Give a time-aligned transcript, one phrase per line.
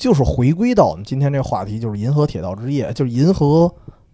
[0.00, 3.70] 就是回归到我们今天这个话题，就是银河铁道之夜，就是银河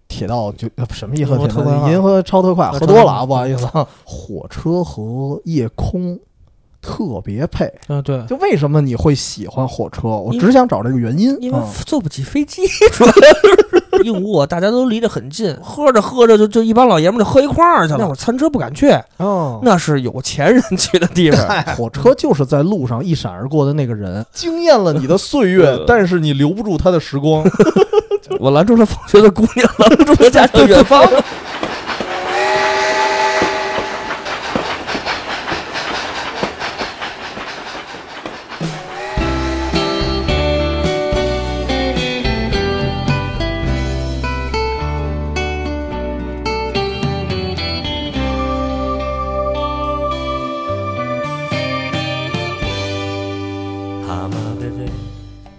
[0.09, 3.87] 铁道就呃什么银河铁道，银河超特快，呃喝多了啊，不好意思啊。
[4.05, 6.19] 火车和夜空
[6.83, 10.09] 特别配，嗯，对，就为什么你会喜欢火车？
[10.09, 11.37] 我只想找这个原因。
[11.41, 13.66] 因为嗯坐不起飞机， 主要是
[14.05, 17.99] 硬卧，大家都离得很近， 喝着喝着就就一帮老爷们就喝一块儿去了。
[17.99, 21.63] 那会儿餐车不敢去，哦，那是有钱人去的地方。
[21.77, 27.45] 火车就是在路上一闪而过的那个人， 惊艳了你的岁月，但是你留不住他的时光。
[28.41, 31.03] 我拦住了放学的姑娘，拦不住了家乡远方。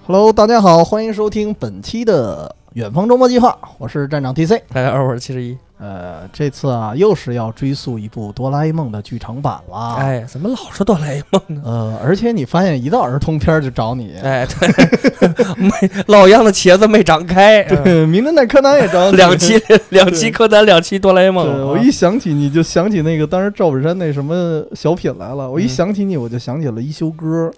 [0.10, 4.62] Hello，大家好，欢迎收听本期的远方周末计划，我是站长 TC。
[4.72, 5.58] 大家好，我是七十一。
[5.80, 11.62] 呃，这次啊，又是要追溯一部哆啦 A 梦的剧场版了。，哎，怎么老是哆啦 A 梦呢？
[11.64, 15.72] 呃，而且你发现一到儿童片儿就找你， 哎，对，没
[16.08, 17.62] 老样的茄子没长开。
[17.70, 19.18] 嗯对，名侦探柯南也找你。
[19.18, 21.46] 两期 两期柯南，两期哆啦 A 梦。
[21.46, 25.50] 对，我啊一想起你就想起那个当时赵本山那什么小品来了。
[25.50, 27.52] 我一嗯想起你，我就想起了一休哥，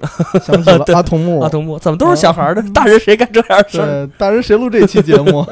[0.45, 1.39] 想起了阿童木。
[1.39, 2.61] 阿童木怎么都是小孩儿的？
[2.73, 3.85] 大人谁干这样的事儿？
[3.85, 5.45] 对，大人谁录这期节目？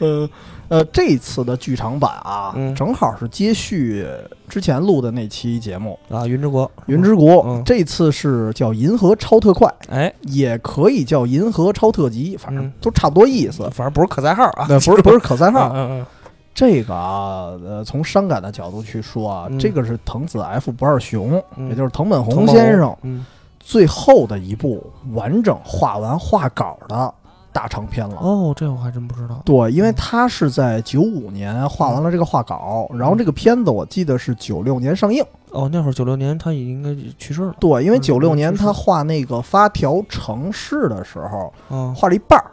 [0.00, 0.28] 嗯
[0.70, 2.74] 呃呃，这次的剧场版啊，嗯。
[2.74, 4.06] 正好是接续
[4.48, 7.62] 之前录的那期节目啊，云之国，《云之国》嗯。
[7.64, 12.72] 这次是叫《银河超特快》，哎，也可以叫《银河超特急》，反正嗯。
[12.80, 13.68] 都差不多意思。
[13.70, 15.70] 反正不是可赛号啊，对，不是不是可赛号。
[15.74, 16.06] 嗯嗯
[16.52, 19.58] 这个啊，呃，从伤感的角度去说啊，嗯。
[19.58, 21.68] 这个是藤子 F 不二雄，嗯。
[21.68, 23.24] 也就是藤本嗯，弘先生嗯，
[23.58, 27.14] 最后的一部完整画完画稿的
[27.52, 28.16] 大长篇了。
[28.20, 29.40] 哦，这我还真不知道。
[29.44, 35.24] 对，因为嗯他是在九五年画完了这个画稿，然后这个片子我记得是九六年上映。
[35.50, 37.54] 哦，那会儿九六年他已经应该去世了。
[37.58, 42.50] 对，因为嗯九六年他画那个发条城市的时候，哦，画了一半儿。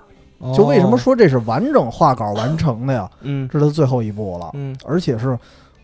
[0.56, 0.98] 就为什么哦？
[0.98, 3.10] 说这是完整画稿完成的呀？
[3.22, 5.36] 嗯这是他最后一部了，嗯而且是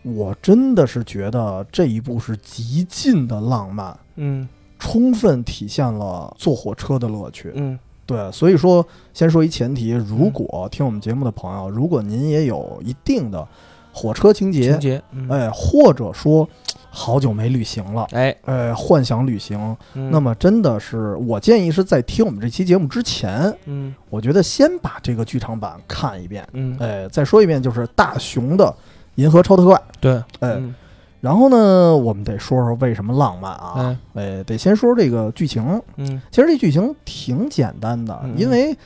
[0.02, 4.48] 我真的是觉得这一部是极尽的浪漫，嗯
[4.78, 7.50] 充分体现了坐火车的乐趣。
[7.56, 7.76] 嗯
[8.06, 13.46] 对，所以说先说一前提，如果听我们节目的朋友，如果您也有一定的
[13.92, 15.28] 火车情节情，节，嗯。
[15.28, 16.48] 哎，或者说
[16.90, 23.94] 好久没旅行了，哎，哎，幻想旅行，嗯那么真的是我建议是在听我们这期节目之前，嗯。
[24.10, 28.64] 我觉得先把这个剧场版看一遍，嗯，哎，再说一遍就是大雄的
[29.16, 30.74] 《银河超特快》，对，哎，嗯
[31.24, 33.96] 然后呢，我们得说说为什么浪漫啊，哎。
[34.22, 36.20] 哎，得先说这个剧情，嗯。
[36.30, 38.34] 其实这剧情挺简单的，嗯。
[38.36, 38.76] 因为。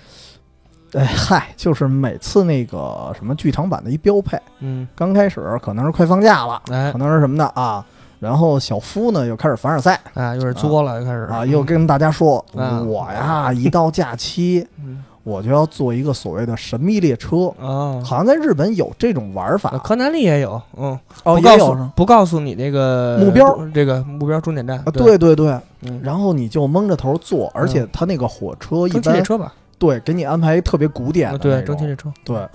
[0.95, 6.91] 哎嗨，就是每次那个什么剧场版的一标配，嗯，刚开始可能是快放假了，哎。
[6.91, 7.85] 可能是什么的啊，
[8.19, 11.29] 然后小夫呢又开始凡尔赛啊，又是作了，又开始。
[11.31, 12.81] 啊，又跟大家说，啊。
[12.81, 25.19] 我呀一到假期嗯我就要坐一个所谓的神秘列车，啊，好像在日本有这种玩法，柯南里也有，嗯，哦不告诉也有不告诉你那个目标，这个目标终点站啊，，对。
[25.19, 31.67] 对对，嗯，然后你就蒙着头坐，而且他那个火车一般列车吧，对给你安排特别古典的那种。
[31.67, 32.49] 蒸汽列车，对，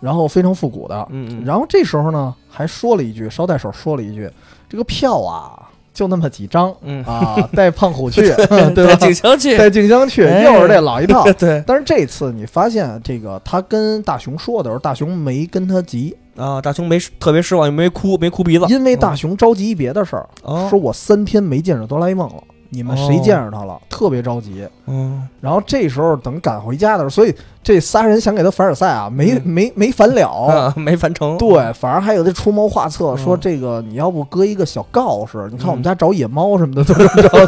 [0.00, 4.30] 然后非常复古的，嗯嗯，然后这时候呢还说了一句，捎带手说了一句，
[4.68, 5.67] 这个票啊
[5.98, 8.94] 就那么几张嗯，啊， 带胖虎去，对 对，吧？
[8.94, 10.44] 景香去，带静香去，哎。
[10.44, 11.24] 又是这老一套。
[11.34, 11.60] 对。
[11.66, 23.80] 但是这次你发现，这个他跟大雄说的时候，大雄没跟他急，啊，大雄没特别失望，又没哭，没哭鼻子，因为大雄着急别的事儿，哦，说我三天没见着哆啦 A 梦了，你们谁哦见着他了？
[23.88, 24.66] 特别着急。
[24.86, 30.28] 嗯然后这时候等赶回家的时候，所以这仨人想给他凡尔赛啊，没、嗯没没烦了。
[30.30, 37.46] 啊， 没凡成，对，反而还有这出谋划策，嗯说这个你要不搁一个小告示，你看我们嗯家找野猫什么的，怎么着？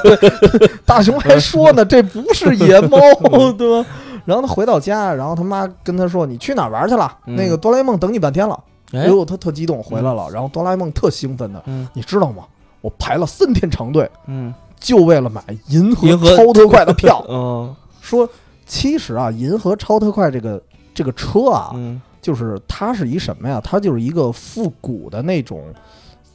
[0.59, 2.99] 对，大熊还说呢， 这不是野猫，
[3.59, 3.89] 对吧？
[4.27, 7.11] 然后他回到家，然后他妈跟他说：“你去哪儿玩去了？
[7.27, 8.59] 嗯那个哆啦 A 梦等你半天了。”
[8.93, 12.45] 哎哎，呦，他特激动回来了，然后哆啦 A 梦特兴奋的，嗯你知道吗？
[12.83, 17.25] 我排了三天长队，嗯就为了买银河超特快的票。
[17.31, 18.29] 嗯说
[18.67, 20.61] 其实啊，银河超特快这个
[20.95, 23.61] 这个车啊，嗯就是它是一什么呀？
[23.63, 25.63] 它就是一个复古的那种，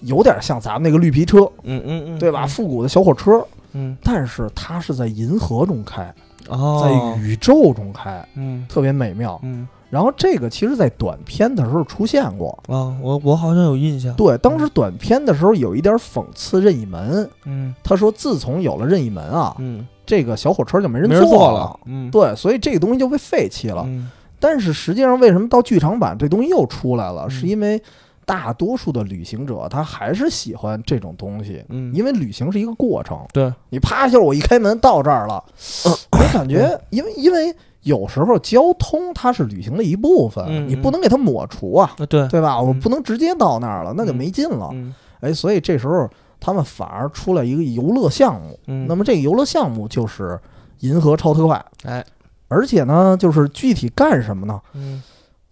[0.01, 2.45] 有点像咱们那个绿皮车，嗯嗯嗯，对吧？
[2.47, 6.13] 复古的小火车，嗯但是它是在银河中开，
[6.48, 9.39] 哦，在宇宙中开，嗯特别美妙。
[9.44, 12.50] 嗯然后这个其实，在短片的时候出现过。
[12.68, 17.25] 啊，我我好像有印象，对，当时短片的时候有一点讽刺任意门。
[17.45, 21.80] 嗯他说，自从有了任意门啊，嗯这个小火车就没人坐了。
[21.86, 23.83] 嗯，对，所以这个东西就被废弃了。
[23.86, 27.27] 嗯但是实际上，为什么到剧场版这东西又出来了？
[27.27, 27.81] 嗯是因为
[28.25, 33.18] 大多数的旅行者他还是喜欢这种东西，嗯，因为旅行是一个过程。
[33.31, 35.41] 对，你啪一下，我一开门到这儿了，
[36.12, 37.56] 我感觉，因为因为
[37.86, 42.60] 有时候交通它是旅行的一部分，嗯你不能给它抹除啊，啊对，对吧？
[42.62, 42.80] 我嗯。
[42.80, 44.70] 不能直接到那儿了，那就没劲了。
[44.74, 46.08] 嗯哎，所以这时候
[46.40, 50.40] 他们反而出来一个游乐项目，嗯，那么这个游乐项目就是
[50.82, 52.04] 银河超特快，哎，
[52.48, 54.60] 而且呢，就是具体干什么呢？
[54.74, 55.02] 嗯。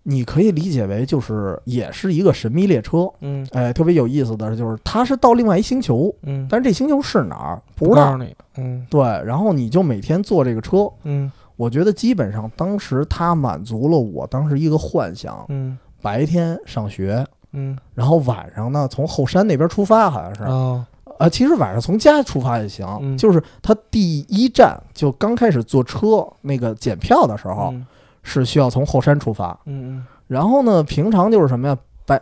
[0.05, 3.09] 你可以理解为就是也是一个神秘列车。
[3.21, 3.47] 嗯。
[3.53, 7.61] 哎，特别有意思的就是它是到另外一星球，嗯，但是这星球是哪儿？
[7.75, 8.19] 不知道。
[8.57, 8.85] 嗯。
[8.89, 15.77] 对，然后你就每天坐这个车，嗯我觉得基本上当时他满足了我当时一个幻想：嗯。
[16.01, 20.43] 白天上学，嗯，然后晚上呢从后山那边出发，好像是。
[20.43, 20.85] 哦，
[21.17, 23.17] 呃，其实晚上从家出发也行，嗯。
[23.17, 27.85] 就是他第一站就刚开始坐车那个检票的时候，嗯。
[28.21, 29.57] 是需要从后山出发。
[29.65, 32.21] 嗯然后呢，平常就是什么呀，白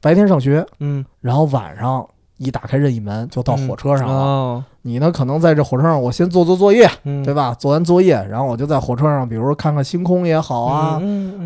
[0.00, 1.04] 白天上学，嗯。
[1.20, 2.08] 然后晚上
[2.38, 4.14] 一打开任意门就到火车嗯，上了。
[4.14, 7.54] 哦，你呢，可能在这火车上，我先做做作业，嗯，对吧？
[7.58, 10.98] 做完作业，然后我就在火车上，比如说看看星空也好啊，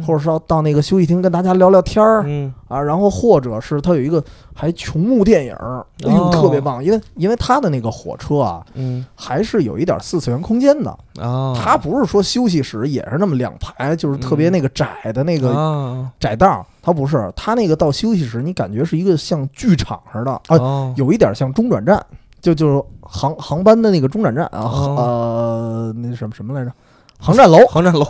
[0.06, 4.22] 或者说到那个休息厅跟大家聊聊天儿、嗯啊，然后或者是它有一个
[4.54, 10.90] 还琼木电影儿，哎呦，哦特别棒，因为因为它的那个火车啊，嗯还是有一点四次元空间的，
[11.20, 22.00] 啊，它不是说休息室也是那么两排，就是特别那个窄的那个啊窄道，它不是，它那个到休息室，你感觉是一个像剧场似的啊，哦，有一点像中转站，
[22.42, 26.72] 就就是航航班的那个中转站啊，哦呃，那什么什么来着？
[27.18, 27.64] 航站楼。
[27.68, 28.04] 航站楼，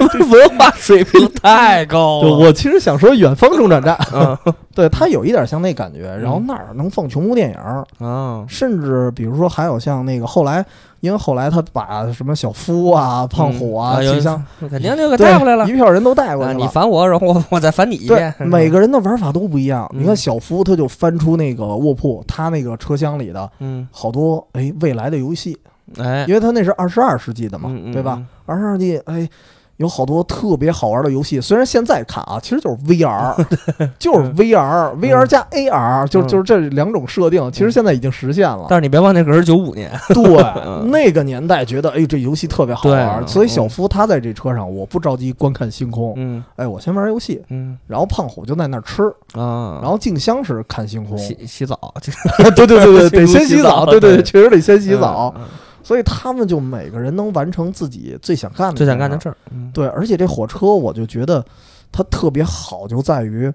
[0.30, 4.36] 文化水平太高就了，我其实想说远方中转站， 嗯
[4.74, 6.16] 对，它有一点像那感觉。
[6.16, 10.64] 然后那儿能放琼木电影，啊，甚至比如说还有像那个后来，
[11.00, 15.72] 因为后来他把什么小夫啊、胖虎啊、嗯有齐香，肯定就给带回来了一。
[15.72, 16.58] 票人都带过啊来了。
[16.60, 19.86] 你烦我，然后我我再烦你一对遍。，每个人的玩法都不一样。
[19.92, 25.58] 嗯你看小夫他就翻出那个卧铺，他那个车厢里的嗯，好多哎未来的游戏，
[25.98, 28.22] 哎，因为他那是二十二世纪的嘛，嗯嗯对吧？？
[28.46, 29.28] 二十二世纪哎。
[29.82, 33.34] 有好多特别好玩的游戏，虽然现在看啊，其实就是 VR，
[33.98, 36.28] 就是 VR，VR 加 AR，就嗯。
[36.28, 38.66] 就是这两种设定，其实现在已经实现了。
[38.70, 40.88] 但是你别忘那可是九五年，对， 嗯。
[40.90, 46.42] 那个年代觉得，哎，这游戏特别好玩，所以小夫他在这车上，我不着急观看星空，嗯。
[46.56, 49.02] 哎，我先玩游戏，嗯然后胖虎就在那儿吃，
[49.34, 51.76] 啊，然后静香是看星空， 洗洗澡，
[52.54, 55.34] 对对对对，得先洗澡，对对，确实得先洗澡，
[55.82, 59.18] 所以他们就每个人能完成自己最想干的，最想干的。
[59.20, 59.70] 事儿，嗯。
[59.72, 61.44] 对，而且这火车我就觉得
[61.90, 63.52] 它特别好，就在于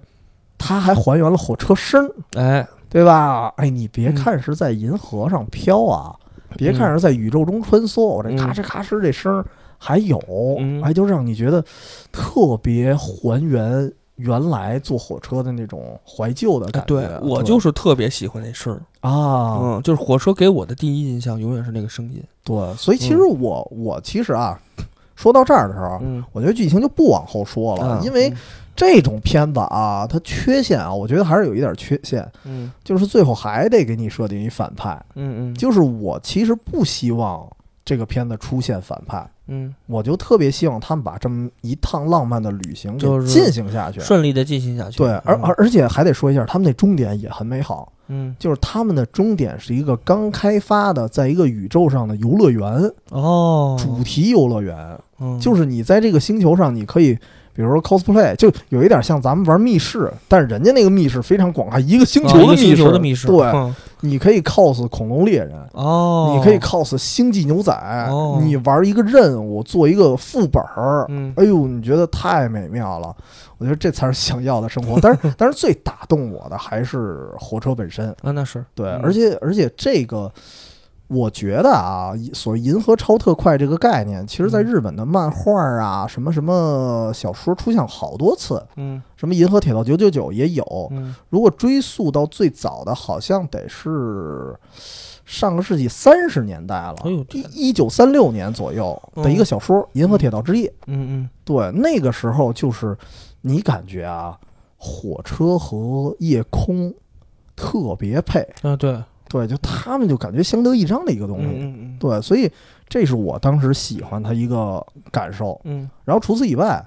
[0.58, 3.54] 它还还原了火车声，哎，对吧？
[3.58, 4.16] 哎，你别嗯。
[4.16, 6.16] 看是在银河上飘啊，
[6.58, 8.38] 别看是在宇宙中穿梭，我这嗯。
[8.38, 9.46] 咔哧咔哧这声儿
[9.78, 10.20] 还有，
[10.60, 10.82] 嗯。
[10.82, 11.64] 哎，就让你觉得
[12.12, 16.88] 特别还原原来坐火车的那种怀旧的哎感觉。
[16.88, 24.60] 对我就是特别喜欢那声儿，啊，嗯，就是火车给我的第一印象永远是那个声音，对，所以其实我我其实啊，
[25.16, 28.32] 说到这儿的时候，嗯，我觉得剧情就不往后说了，啊因为
[28.76, 32.72] 这种片子啊，它缺陷啊，我觉得还是有一点缺陷，嗯。
[32.84, 35.00] 就是最后还得给你设定一反派。
[35.16, 37.48] 嗯嗯，就是我其实不希望
[37.88, 39.74] 这个片子出现反派，嗯。
[39.86, 44.02] 我就特别希望他们把这么一趟浪漫的旅行给就进行下去。
[44.02, 45.42] 顺利的进行下去，对，而嗯。
[45.44, 48.36] 而而且还得说一下，他们那终点也很美好，嗯。
[48.38, 55.40] 就是他们的终点是一个刚开发的，在一个宇宙上的游乐园，哦，主题游乐园，嗯。
[55.40, 57.18] 就是你在这个星球上，你可以。
[57.58, 63.76] 比如说 cosplay，就有一点像咱们玩密室，但是人家那个密室非常广啊，一个星球的密室，球的密室，对，嗯。
[64.02, 67.74] 你可以 cos 恐龙猎人，哦，你可以 cos 星际牛仔，
[68.12, 68.40] 哦。
[68.44, 71.34] 你玩一个任务，做一个副本儿，嗯。
[71.36, 73.16] 哎呦，你觉得太美妙了。
[73.58, 75.00] 我觉得这才是想要的生活。
[75.02, 78.08] 但是， 但是最打动我的还是火车本身。
[78.22, 78.64] 啊，那是。
[78.76, 79.02] 对，嗯。
[79.02, 80.32] 而且而且这个，
[81.08, 84.66] 我觉得啊，所谓银河超特快这个概念，其实在嗯。
[84.66, 89.02] 日本的漫画啊，什么什么小说出现好多次，嗯。
[89.16, 90.88] 什么银河铁道九九九也有。
[90.92, 91.16] 嗯。
[91.30, 94.54] 如果追溯到最早的，好像得是
[95.24, 100.68] 上个世纪三十年代了，哎呦天一九三六年左右的一个小说《银河铁道之夜》。
[100.88, 102.98] 嗯嗯对，那个时候就是
[103.42, 104.38] 你感觉啊，
[104.78, 106.94] 火车和夜空
[107.56, 111.46] 特别配，嗯啊对，对，就他们就感觉相得益彰的一个东西。
[111.46, 112.52] 嗯嗯对，所以
[112.88, 115.60] 这是我当时喜欢他一个感受。
[115.64, 116.84] 嗯然后除此以外，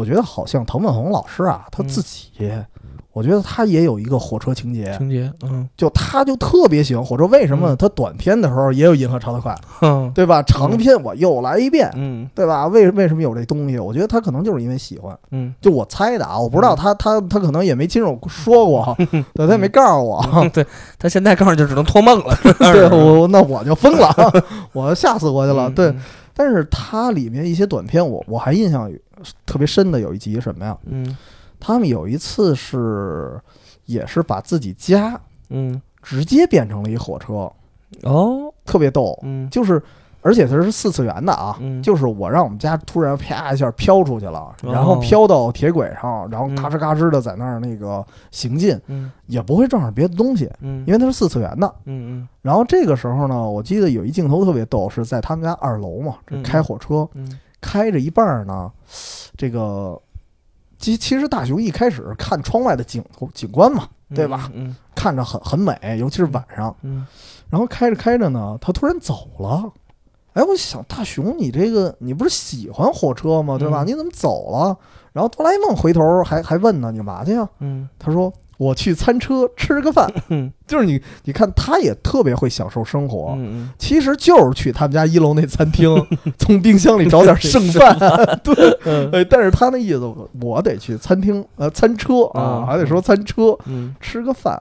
[0.00, 2.30] 我我觉得好像滕本红老师啊，他自己，
[3.12, 7.26] 我觉得他也有一个火车情节，情节，嗯就他就特别喜欢火车。
[7.26, 7.74] 为什么？
[7.74, 9.52] 嗯他短片的时候也有《银河超特快》，
[9.82, 10.40] 嗯对吧？
[10.44, 12.66] 长篇我又来一遍，嗯对吧？
[12.68, 13.78] 为为什么有这东西？
[13.78, 15.14] 我觉得他可能就是因为喜欢。
[15.32, 18.96] 嗯，就我猜的啊，我不知道他他他可能也没亲手说过，
[19.34, 20.48] 对，他也没告诉我。
[20.54, 20.64] 对
[20.98, 22.34] 他现在告诉就只能托梦了，
[22.72, 24.08] 对我那我就疯了，
[24.72, 25.68] 我吓死过去了。
[25.68, 25.94] 嗯对，，
[26.32, 28.90] 但是它里面一些短片，我我还印象
[29.46, 30.76] 特别深的有一集什么呀？
[30.84, 31.16] 嗯。
[31.58, 33.38] 他们有一次是
[33.84, 35.80] 也是把自己家嗯。
[36.02, 37.50] 直接变成了一火车，
[38.02, 39.18] 哦，特别逗。
[39.22, 39.48] 嗯。
[39.50, 39.82] 就是
[40.22, 41.82] 而且它是四次元的啊，嗯。
[41.82, 44.72] 就是我让我们家突然啪一下飘出去了，哦。
[44.72, 49.12] 然后飘到铁轨上，然后嗯嘎吱嘎吱的在那儿那个行进，嗯。
[49.26, 50.82] 也不会撞上别的东西，嗯。
[50.86, 51.66] 因为它是四次元的。
[51.84, 52.28] 嗯嗯。
[52.40, 58.70] 然后这个时候呢，我记得有一镜头特别逗，是在他们家二楼嘛，开火车，嗯开着一半儿呢，
[59.36, 60.00] 这个
[60.78, 64.50] 其其实大雄一开始看窗外的景景观嘛，对吧？
[64.54, 66.74] 嗯看着很很美，尤其是晚上。
[66.82, 67.06] 嗯
[67.48, 69.72] 然后开着开着呢，他突然走了。
[70.34, 73.58] 哎，我想大雄，你这个你不是喜欢火车吗？
[73.58, 73.82] 对吧？
[73.82, 74.76] 嗯你怎么走了？
[75.12, 77.48] 然后哆啦 A 梦回头还还问呢，你干嘛去呀？
[77.58, 80.06] 嗯他说我去餐车吃个饭。
[80.28, 80.52] 嗯。
[80.66, 83.34] 就是你你看，他也特别会享受生活。
[83.38, 86.06] 嗯其实就是去他们家一楼那餐厅，
[86.38, 87.96] 从冰箱里找点剩饭。
[88.44, 93.94] 对，但是他那意思，我得去餐厅，呃，餐车啊，嗯还得说餐车嗯。
[94.00, 94.60] 吃个饭。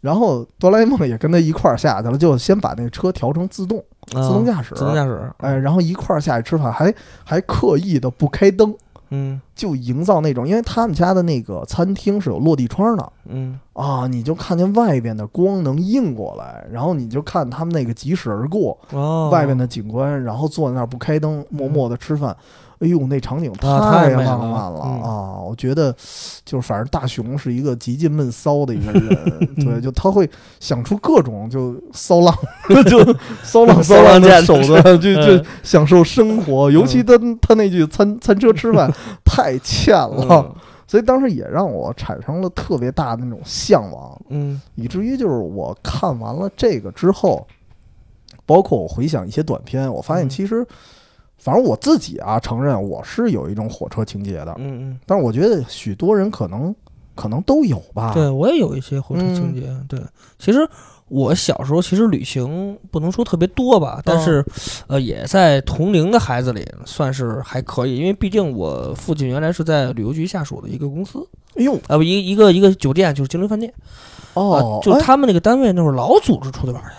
[0.00, 8.74] 然后哆啦 A 梦也跟他一块儿下去了，就先把那车调成自动自动驾驶，自动驾驶，哎，然后一块儿下去吃饭，还还刻意的不开灯，
[9.10, 9.40] 嗯。
[9.54, 13.60] 就营造那种，因为他们家的那个餐厅是有落地窗的，嗯。
[13.74, 22.36] 啊，你就看见外边的光能映过来，然后你就看他们那个疾驶而过，哦，外边的景观，然后坐在那儿不开灯，默默的吃饭。
[22.80, 25.40] 哎呦，那场景啊太美浪了漫了嗯啊！
[25.40, 25.94] 我觉得，
[26.44, 30.28] 就是反正大雄是一个极尽闷骚的一个人， 对，就他会
[30.60, 32.34] 想出各种就骚浪，
[32.88, 32.98] 就
[33.44, 36.70] 骚浪骚浪的手段，就就嗯享受生活。
[36.70, 38.90] 尤其他他那句餐餐车吃饭
[39.24, 40.54] 太欠了，嗯
[40.86, 44.20] 所以当时也让我产生了特别大的那种向往。
[44.30, 47.46] 嗯以至于就是我看完了这个之后，
[48.46, 50.66] 包括我回想一些短片，我发现嗯其实，
[51.40, 56.74] 反正我自己啊承认我是有一种火车情节的，嗯嗯，但是我觉得许多人可能
[57.14, 58.12] 可能都有吧。
[58.14, 59.68] 对我也有一些火车情节。
[59.88, 60.00] 对，
[60.38, 60.68] 其实
[61.08, 64.44] 我小时候其实旅行不能说特别多吧，但是
[64.86, 73.72] 呃也在同龄的孩子里算是还可以，因为毕竟我父亲原来是在旅游局下属的一个公司，哎呦呃不一一个一个酒店就是金陵饭店。
[74.34, 75.00] 哦啊，，就哎。
[75.00, 76.90] 他们那个单位那会儿老组织出去玩去。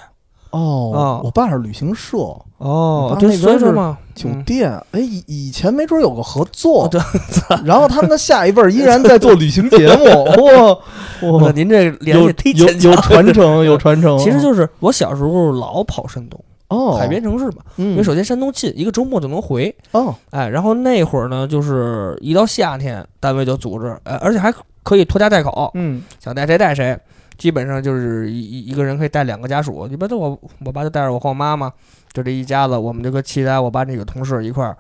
[0.52, 2.18] 哦啊，我爸是旅行社。
[2.58, 4.44] 哦，他对，那边是所以说嘛，酒嗯。
[4.44, 7.02] 店，哎以以前没准有个合作哦，对。
[7.66, 10.78] 然后他们的下一辈儿依然在做旅行节目，哇
[11.32, 12.96] 哇，哇，您这联有系忒有有。
[13.02, 14.18] 传承， 有传承。
[14.20, 19.74] 其实就是我小时候老跑山东，哦，海边城市嘛，因为嗯首先山东近，一个周末就能回。
[19.92, 24.54] 哦，哎，然后那会儿呢，就是一到夏天，单位就组织，哎，而且还
[24.84, 26.04] 可以拖家带口，嗯。
[26.24, 26.96] 想带谁带谁，
[27.42, 29.88] 基本上就是一一一个人可以带两个家属。
[29.88, 31.74] 一般都我我爸就带着我和我妈嘛，
[32.14, 34.78] 就这一家子，我们就跟其他我爸那个同事一块儿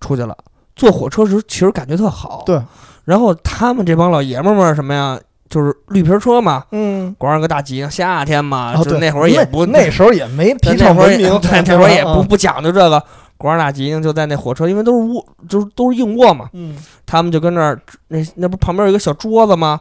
[0.00, 0.36] 出去了。
[0.74, 2.60] 坐火车时其实感觉特好，对，
[3.04, 5.16] 然后他们这帮老爷们儿们什么呀，
[5.48, 7.14] 就是绿皮车嘛，嗯。
[7.16, 13.00] 光上个大吉祥，夏天嘛，就那会儿也不那时候也没提倡文明， 对，那会儿也不啊不讲究这个，
[13.38, 19.80] 光上大吉祥就在那火车，因为都是卧，就是都是硬卧嘛，嗯他们就跟那儿，那那不旁边有一个小桌子吗？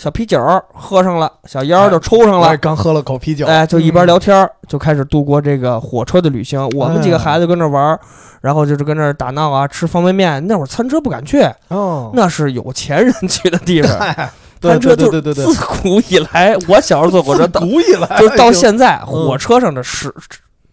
[0.00, 6.66] 小啤酒儿喝上了，小烟儿就抽上了刚喝了口啤酒，哎，就一边嗯聊天儿，就开始度过这个火车的旅行。
[6.70, 8.00] 我们几个哎孩子跟那玩儿，
[8.40, 10.42] 然后就是跟那儿打闹啊，吃方便面。
[10.46, 13.90] 那会儿餐车不敢去，哦，那是有钱人去的地方。
[14.62, 20.10] 餐车就对对对对对，自古以来，我小时候坐火车到自古以来就是到现在，火车上的食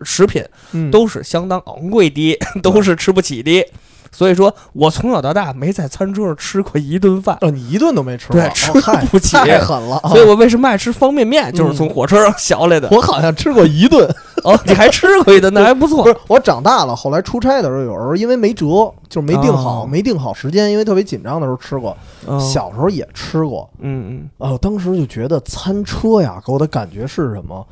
[0.04, 0.42] 食品
[0.72, 3.66] 嗯都是相当昂贵的，都是吃不起的。
[4.12, 8.72] 所以说我从小到大没在餐桌上吃过一顿饭，哦，你一顿都没吃过，吃
[9.12, 10.10] 不起太狠了啊。
[10.10, 12.88] 所以我为什么爱吃方便面，就是从火车上学来的。
[12.92, 14.08] 我好像吃过一顿，
[14.44, 16.10] 哦，你还吃过一顿， 那还不错不。
[16.10, 21.96] 是我长大了，后来出差的时候，有时候因为没辙，就是没定好，哦没定好时间，因为特别紧张的时候吃过。
[22.28, 24.30] 嗯小时候也吃过，嗯嗯。
[24.38, 27.66] 哦，当时就觉得餐车呀，给我的感觉是什么？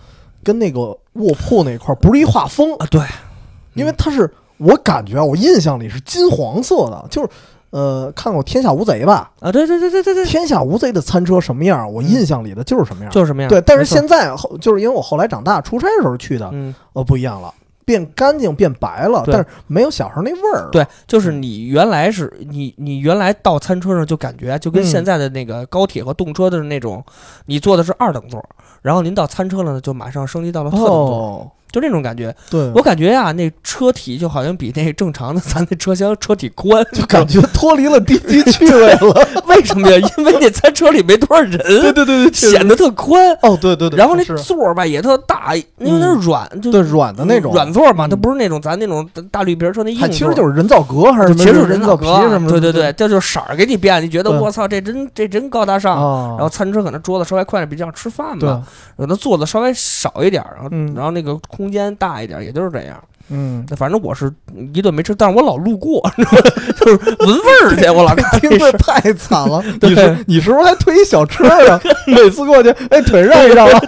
[0.43, 3.01] 跟那个卧铺那块儿不是一画风嗯，啊，对，
[3.73, 7.29] 因为它是我感觉啊，我印象里是金黄色的，就是
[7.71, 9.31] 呃，看过《天下无贼》吧？
[9.39, 11.91] 啊，对对对对对对，《天下无贼》的餐车什么样？
[11.91, 13.11] 我印象里的就是什么样。
[13.11, 13.49] 就是什么样？
[13.49, 17.53] 对，但是现在后就是因为我后来长大出差的时候去的，嗯呃，不一样了。
[17.83, 20.69] 变干净变白了，但是没有小时候那味儿。
[20.71, 27.03] 对，就是你原来是你你原来到餐车上就感觉就跟嗯现在的那个高铁和动车的那种，
[27.45, 28.43] 你坐的是二等座，
[28.81, 32.33] 然后您到餐车了呢，就马上升级到了特等座，哦，就那种感觉。
[32.49, 39.27] 对，我感觉呀、那车体就好像比那正常的 咱那车厢车体宽，就感觉脱离了低级趣味了。
[39.47, 40.09] 为什么呀？
[40.17, 43.37] 因为那餐车里没多少人， 对对对对，显得特宽。
[43.41, 50.07] 哦，对对对，然后那座儿吧也特大，因为它是软，就对软的那种软座嘛，嗯它不是那种咱那种大绿皮车那硬座。
[50.09, 52.49] 其实就是人造革还是什么其实就是人造皮革什么？
[52.49, 55.95] 对对对，这就是色儿给你变，你觉得对我操，这真这真高大上。
[55.95, 58.63] 啊，然后餐车可能桌子稍微宽点，比这样吃饭对嘛，，
[58.97, 63.01] 可能坐的稍微少一点儿，然后嗯然后那个空间大一点，也就是这样。
[63.29, 64.31] 嗯，反正我是
[64.71, 65.99] 一顿没吃，但是我老路过，
[66.79, 68.55] 就是闻味儿去，我老 听。
[68.59, 69.63] 着太惨了。
[69.79, 71.81] 对你是 你是不是还推一小车啊？
[72.05, 73.81] 每次过去，哎，腿让一让啊，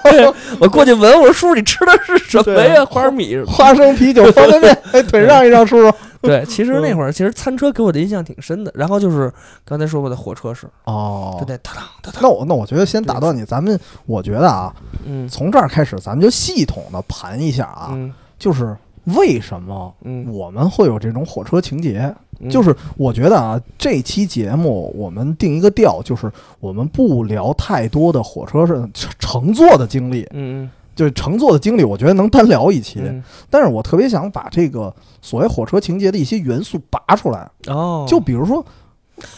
[0.59, 2.83] 我过去闻，我说叔叔你吃的是什么呀？
[2.83, 3.37] 花生米。
[3.45, 5.95] 花生啤酒方便面，哎，腿让一让，叔叔。
[6.23, 6.97] 对，其实那嗯。
[6.97, 8.71] 会儿其实餐车给我的印象挺深的。
[8.75, 9.31] 然后就是
[9.63, 11.35] 刚才说过的火车是，哦。
[11.39, 14.73] 对，对，哒当哒当，那我那我觉得先打断你，咱们我觉得啊，
[15.05, 15.27] 嗯。
[15.27, 18.13] 从这儿开始，咱们就系统的盘一下啊，嗯。
[18.39, 18.75] 就是
[19.15, 22.13] 为什么嗯，我们会有这种火车情节？
[22.39, 22.49] 嗯。
[22.49, 32.99] 就是我觉得啊，这期节目我们定一个调，就是我们不聊太多的火车上乘乘坐的经历，嗯就是乘坐的经历，我觉得能单聊一期。
[32.99, 38.65] 嗯但是我特别想把这个所谓火车情节的一些元素拔出来，哦，就比如说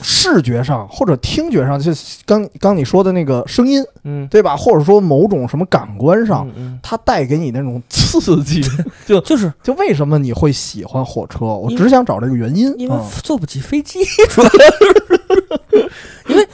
[0.01, 1.91] 视觉上或者听觉上，就
[2.25, 4.55] 刚刚你说的那个声音，嗯对吧？
[4.57, 8.61] 或者说某种什么感官上，嗯嗯它带给你那种刺激。
[9.05, 11.45] 就就是就为什么你会喜欢火车？
[11.45, 12.73] 我只想找这个原因。
[12.79, 13.99] 因为嗯坐不起飞机，
[16.27, 16.47] 因为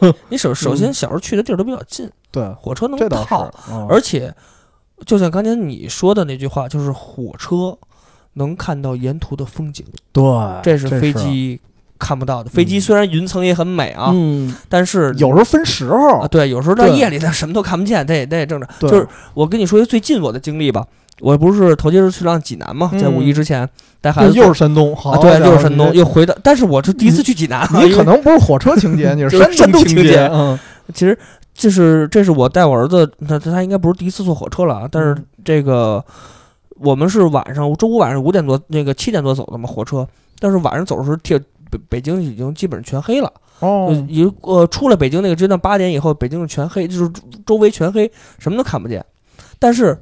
[0.00, 4.32] 你你首首先小时候去的地儿都比较近，对，火车能套，嗯而且
[5.04, 7.76] 就像刚才你说的那句话，就是火车
[8.34, 10.22] 能看到沿途的风景，对，
[10.62, 11.60] 这是是飞机
[11.98, 12.48] 看不到的。
[12.48, 18.68] 飞机嗯虽然云层也很美啊，嗯，但是有时候分时候啊，，对，有时候在对夜里它什么都看不见，这也这也正常。
[18.80, 20.86] 就是我跟你说一个最近我的经历吧，
[21.20, 23.68] 我不是头些日去趟济南嘛，在五一嗯之前
[24.00, 30.58] 带孩子又是山东，好啊，对，又是山东，又回到，但是我是第一次去济南啊，你可能不是火车情节，你是山东情情节嗯，
[30.94, 31.18] 其实
[31.60, 35.26] 就是这是我带我儿子，他他应该不是第一次坐火车了啊，但是嗯。
[35.44, 36.04] 这个
[36.76, 40.06] 我们是晚上周五晚上五点多那个七点多走的嘛火车，
[40.38, 43.88] 但是晚上走的时候天北北京已经基本上全黑了，哦。
[43.88, 49.04] 就，已经呃出了北京那个阶段八点以后，北京是全黑，就是周周围全黑，什么都看不见。
[49.58, 49.96] 但是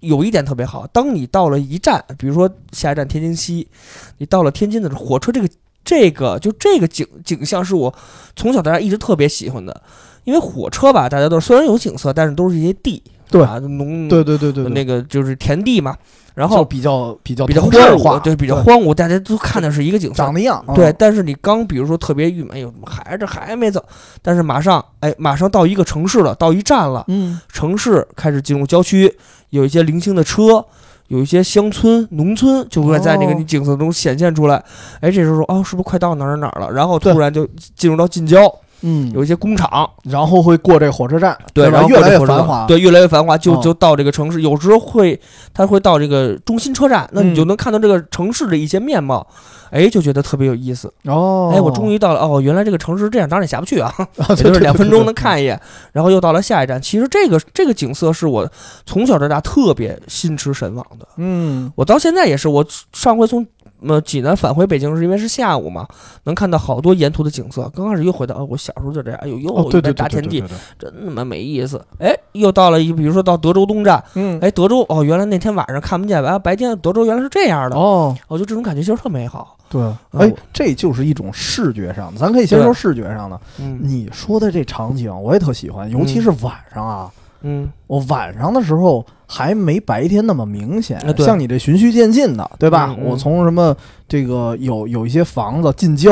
[0.00, 3.68] 有一点特别好，当你到了一站，比如说下一站天津西，
[4.16, 5.48] 你到了天津的时候，火车这个
[5.84, 7.94] 这个就这个景景象是我
[8.34, 9.82] 从小到大一直特别喜欢的，
[10.28, 15.96] 因为火车吧，大家都虽然有景色，但是都是一些地，对啊，农对对对对，对那个就是田地嘛，
[16.34, 23.82] 然后比较比较比较荒，芜，对，比较荒芜，大家都看的是一个景色长，得一样，嗯对，，但是你刚比如说特别郁闷，哎呦，怎么还这还没走？
[24.20, 29.16] 但是马上，哎，马上到一个城市了，到一站了，嗯，城市开始进入郊区，
[29.48, 30.62] 有一些零星的车，
[31.06, 34.62] 有一些乡村、农村就会在那个景色中显现出来。
[35.00, 36.70] 哎，这时候说，哦，是不是快到哪儿哪儿了？
[36.70, 38.44] 然后突然就进入到近郊，
[38.82, 45.20] 嗯，有一些工厂，然后会过这个火车站，对，然后越来越繁华，对，越来越繁华，就哦就到这个城市，有时候会，
[45.52, 49.26] 它会到这个中心车站，那你就嗯能看到这个城市的一些面貌，
[49.70, 50.92] 哎，就觉得特别有意思。
[51.04, 53.92] 哦，哎，我终于到了哦，原来这个城市是这样，当然也下不去啊，
[54.36, 55.60] 就是两分钟能，看一眼，
[55.92, 56.80] 然后又到了下一站。
[56.80, 58.48] 其实这个这个景色是我
[58.86, 63.44] 从小到大特别心驰神往的，嗯，我到现在也是，我上回从
[63.86, 65.86] 呃济南返回北京是因为是下午嘛，
[66.24, 67.70] 能看到好多沿途的景色。
[67.74, 70.42] 刚开始又回到，哦，我小时候就这样，哎呦，哦，又一片大天地，
[70.78, 71.84] 真他妈没意思。
[71.98, 79.56] 哎，又到了一，比如说到德州东站，嗯，哎，德州哦，原来那天晚上看不见，完了白天德州原来是这样的，哦，我就这种感觉其实特美好。
[79.70, 83.38] 对，啊哎，这就是一种视觉上的，咱可以先说视觉上的。
[83.58, 83.78] 嗯。
[83.82, 87.10] 你说的这场景我也特喜欢，尤其是晚上啊，
[87.42, 87.70] 嗯。
[87.86, 92.96] 我晚上的时候还没白天那么明显啊，像你这循序渐进的，对吧？
[92.98, 93.76] 嗯嗯我从什么
[94.08, 96.10] 这个有有一些房子近郊。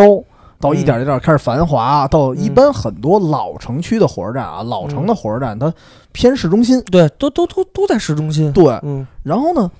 [0.59, 5.70] 到一点一点开始繁华，到一般很多老城区的火车站啊，老城的火车站它
[6.12, 8.50] 偏市中心，对，都都都都在市中心。
[8.55, 8.64] 对。
[8.83, 9.70] 嗯，然后呢，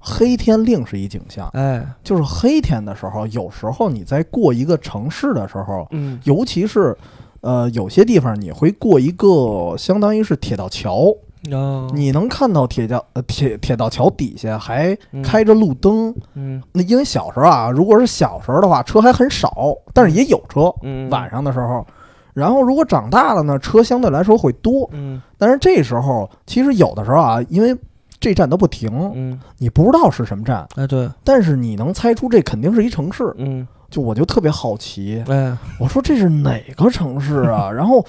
[0.00, 6.96] 黑天另是一景象，哎，就是黑天的时候，有时候你在过一个城市的时候，嗯尤其是
[7.40, 11.14] 呃有些地方你会过一个相当于是铁道桥，
[11.52, 16.14] 哦，你能看到铁桥呃铁铁道桥底下还嗯开着路灯。
[16.34, 16.62] 嗯。
[16.72, 20.72] 那因为小时候啊，如果是小时候的话，车还很少，但是也有车。
[20.82, 21.86] 嗯，晚上的时候，
[22.32, 24.88] 然后如果长大了呢，车相对来说会多。
[24.92, 25.20] 嗯。
[25.38, 27.76] 但是这时候其实有的时候啊，因为
[28.18, 37.68] 这站都不停，嗯，你不知道是什么站，哎对，但是你能猜出这肯定是一城市，嗯，就我就特别好奇，哎，我说这是哪个城市啊？
[37.74, 38.02] 然后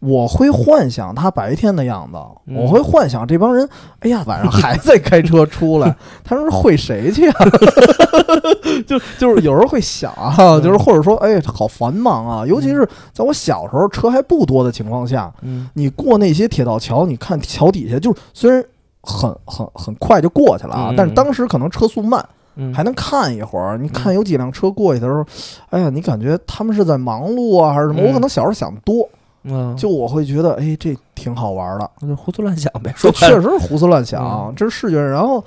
[0.00, 3.68] 我会幻想他白天的样子，嗯我会幻想这帮人，
[4.00, 7.34] 哎呀， 晚上还在开车出来， 他们是会谁去啊？
[8.86, 18.62] 就就是有时候会想啊，嗯就是或者说，哎，好繁忙啊，尤其是在我小时候车还不多的情况下，嗯你过那些铁道桥，你看桥底下，就是虽然
[19.02, 22.24] 很很很快就过去了啊，嗯但是当时可能车速慢。
[22.56, 23.78] 嗯，还能看一会儿。
[23.78, 25.24] 你看有几辆车过去的时候，
[25.70, 28.00] 哎呀，你感觉他们是在忙碌啊，还是什么？
[28.02, 29.08] 嗯我可能小时候想得多，
[29.42, 31.90] 嗯，就我会觉得，哎，这挺好玩的。
[32.00, 35.00] 那就胡思乱想呗，说确实是胡思乱想嗯，这是视觉。
[35.00, 35.42] 然后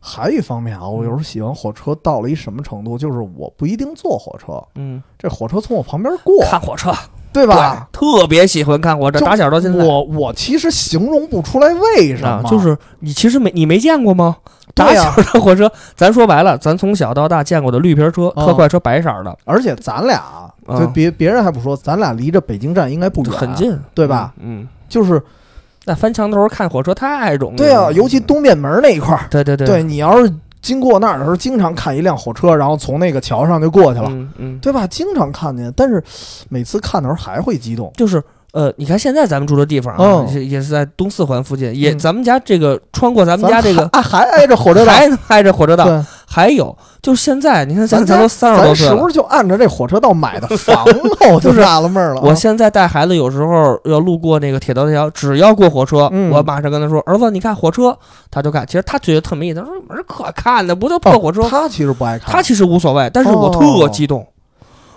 [0.00, 6.92] 还有一方面啊，我有时候喜欢火车到了一什么程度，就是我不一定坐火车，嗯，这火车从我旁边过，看火车，
[7.38, 7.88] 对吧？
[7.92, 9.84] 对，特别喜欢看火车，打小到现在。
[9.84, 14.36] 我我其实形容不出来为什么，，啊就是你其实没你没见过吗？
[14.74, 20.18] 打小的火车，咱说白了， 咱从小到大见过的绿皮车、啊特快车，白色儿的，而且咱俩，
[20.66, 24.32] 啊对别别人还不说，咱俩离着北京站应该不远，很，近，对吧？
[24.40, 25.20] 嗯，就是
[25.84, 27.56] 那翻墙头看火车太容易了。
[27.56, 29.26] 对啊，尤其东便门那一块儿。
[29.30, 34.86] 对对对对你要是经过那儿的时候，经常看一辆火车，然后从那个桥上就过去了，嗯嗯，对吧？
[34.86, 36.02] 经常看见，但是
[36.48, 37.92] 每次看的时候还会激动。
[37.96, 40.34] 就是呃，你看现在咱们住的地方啊，嗯。
[40.34, 41.98] 也也是在东四环附近，也嗯。
[41.98, 49.08] 咱们家这个穿过咱们家这个还还挨着火车道，还挨着火车道，对，还有就是现在你看咱咱都三十多岁了是不。
[49.08, 50.94] 是就按照这火车道买的房了？
[51.32, 52.24] 我就就是纳了闷儿了啊。
[52.26, 57.96] 我现在带孩子有时候要路过那个铁道桥，只要过火车，嗯我马上跟他说：“儿子，你看火车。”
[58.30, 59.60] 他就看，其实他觉得特没意思。
[59.60, 60.76] 他说：“有什么可看的？
[60.76, 64.26] 不就破火车？”哦他其实不爱看，他其实无所谓，但是我特激动。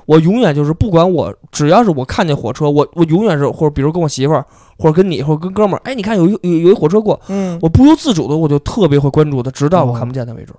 [0.07, 4.45] 我永远就是不管我，只要是我看见火车，我我永远是或者比如跟我媳妇儿，
[4.77, 10.51] 或者跟你，或者跟哥们儿，哎，你看有一有有一火车过，嗯，我不由自主的我就特别会关注它，直到我哦看不见它为止。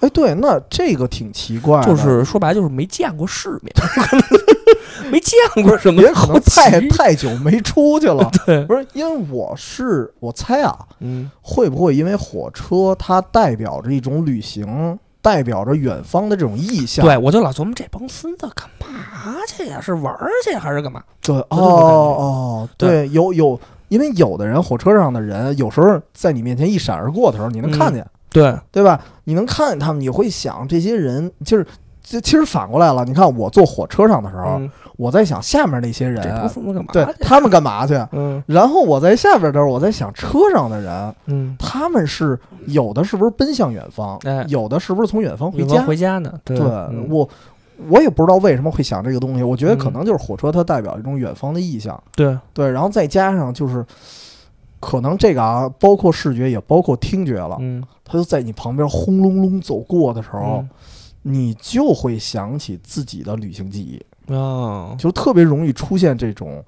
[0.00, 3.74] 哎，对，那这个挺奇怪，就是说白了就是没见过世面，
[5.10, 8.30] 没见过什么也可能太太久没出去了。
[8.46, 17.04] 对，不是，因为我是我猜啊，嗯会不会因为火车它代表着一种旅行，代表着远方的这种意象？
[17.04, 19.80] 对，我就老琢磨这帮孙子干嘛去呀？
[19.80, 21.02] 是玩儿去还是干嘛？
[21.22, 29.00] 对，哦哦，对，有有，因为有的人火车上的人，有时候在你面前一闪而过的时候，你能看见，对，对吧？
[29.30, 31.64] 你能看见他们，你会想这些人就是。
[32.02, 36.20] 这其实反过来了，你看我坐火车上的时候，嗯，我在想下面那些人？
[36.92, 37.94] 对他们干嘛去？
[38.10, 45.76] 嗯然后我在下边的时候，我在想车上的人，嗯，他们是有的是不是奔向远方，哎有的是不是从远方回家？
[45.76, 46.32] 方回家呢？
[46.42, 47.28] 对对嗯我，
[47.88, 49.44] 我也不知道为什么会想这个东西。
[49.44, 53.84] 我觉得可嗯能就是火车它代表一种远方的意象，对，对，然后再加上就是，
[54.80, 60.68] 可能这个啊，包括视觉也包括听觉了，嗯，它就在你旁边轰隆隆走过的时候，嗯。
[61.22, 66.64] 你就会想起自己的旅行记忆，哦，就特别容易出现这种，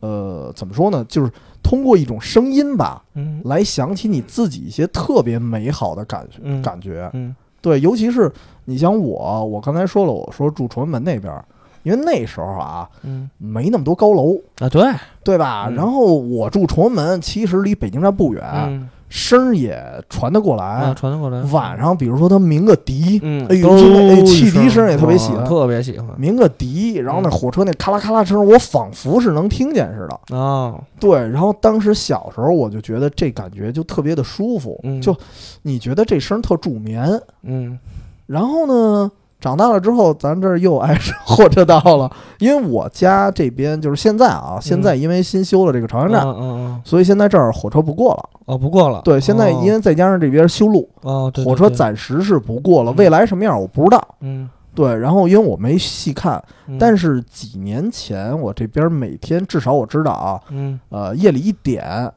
[0.00, 1.04] 呃，怎么说呢？
[1.06, 1.30] 就是
[1.62, 3.42] 通过一种声音吧，嗯。
[3.44, 6.38] 来想起你自己一些特别美好的感觉。
[6.42, 6.62] 嗯。
[6.62, 7.10] 感觉。
[7.12, 7.36] 嗯。
[7.60, 8.32] 对，尤其是
[8.64, 11.44] 你像我，我刚才说了，我说住崇文门那边儿，
[11.84, 14.82] 因为那时候啊嗯没那么多高楼，啊，对，
[15.22, 15.66] 对吧？
[15.68, 20.64] 嗯然后我住崇文门，其实离北京站不远，嗯声儿也传得过来。
[20.64, 21.40] 啊，传得过来。
[21.52, 30.36] 晚上，比如说他鸣个笛，嗯，哎呦都听着哎汽笛声也特别喜欢啊特别喜欢鸣个笛，然后那嗯火车那咔啦咔啦声，我仿佛是能听见似的。
[30.36, 35.16] 啊，对，然后当时小时候我就觉得这感觉就特别的舒服，嗯就
[35.62, 37.08] 你觉得这声特助眠。
[37.42, 37.78] 嗯
[38.26, 39.12] 然后呢，
[39.44, 48.30] 长大了之后，咱这儿又挨上 火车道了，因为我家这边就是现在啊，现在因为新修了这个朝阳站，嗯嗯嗯，所以现在这儿火车不过了。
[48.46, 49.02] 哦，不过了。
[49.04, 54.02] 对，现在因为再加上这边修路，哦，对，对火车暂时是不过了，嗯未来什么样我不知道。
[54.20, 62.10] 嗯，对，然后因为我没细看，嗯但是几年前我这边每天至少我知道啊，嗯，呃，夜里一点，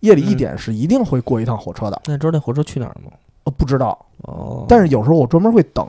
[0.00, 2.00] 夜里一点是一定会过一趟火车的。
[2.06, 3.12] 那你知道那火车去哪儿吗？
[3.44, 5.86] 呃，不知道，哦，但是有时候我专门会等，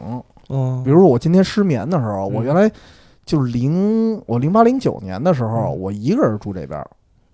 [0.49, 2.71] 哦，比如说我今天失眠的时候，我嗯原来
[3.25, 6.79] 就是零我零八零九年的时候，嗯我一个人住这边，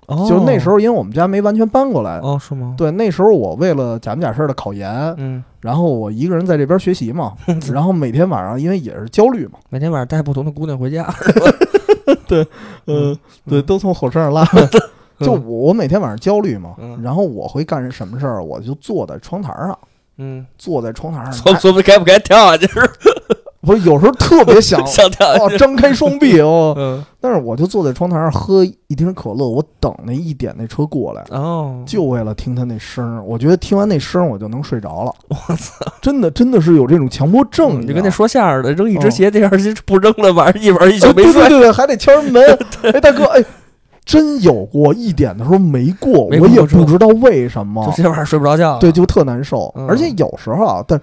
[0.08, 2.20] 哦就是那时候因为我们家没完全搬过来。
[2.20, 2.74] 哦，是吗？
[2.78, 7.34] 对，那时候我为了假模假式的考研，嗯，然后我一个人在这边学习嘛，
[7.72, 11.08] 然后每天晚上因为也是焦虑嘛，每天晚上带不同的姑娘回家。
[12.28, 12.46] 对
[12.88, 14.44] 嗯，对，都从火车上拉。
[15.20, 18.44] 就我我每天晚上焦虑嘛，嗯然后我会干什么事儿？
[18.44, 19.78] 我就坐在窗台上，
[20.18, 22.68] 嗯，坐在窗台上琢拿，琢磨该不该跳下去？
[23.66, 26.76] 不是有时候特别想 想跳哦，张开双臂哦。
[26.78, 33.24] 嗯，但是我就坐在窗台上喝一瓶可乐，我等那一点那车过来，哦，就为了听他那声儿。
[33.24, 35.14] 我觉得听完那声儿我就能睡着了。
[35.30, 41.50] 我操，真的真的是有这种强迫症，你就跟那说说相声的扔一只鞋，第二只不扔了，晚上一晚上一宿没对对睡。
[41.50, 42.60] 对，还得敲人门。
[42.82, 43.42] 哎，大哥，哎，
[44.06, 48.04] 真有过一点的时候没过，我也不知道为什么就。
[48.04, 48.78] 这晚上睡不着觉。
[48.80, 49.74] 对，就特难受。
[49.76, 51.00] 嗯而且有时候啊，但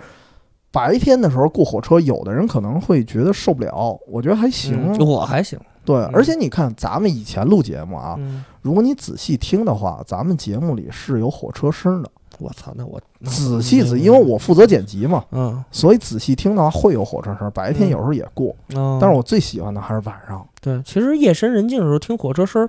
[0.71, 4.93] 白天的时候过火车，有的人可能会觉得受不了，我觉得还行。
[4.93, 5.59] 嗯，我还行。
[5.85, 12.11] 对，嗯而且你看咱们以前录节目啊，嗯，如果你仔细听的话，咱们节目里是有火车声的。
[12.41, 17.51] 我操，那我仔细仔，因为我负责剪辑嘛，嗯，所以仔细听的话会有火车声。
[17.53, 18.99] 白天嗯有时候也过，嗯。
[19.01, 20.47] 但是我最喜欢的还是晚上。
[20.61, 22.69] 对，其实夜深人静的时候听火车声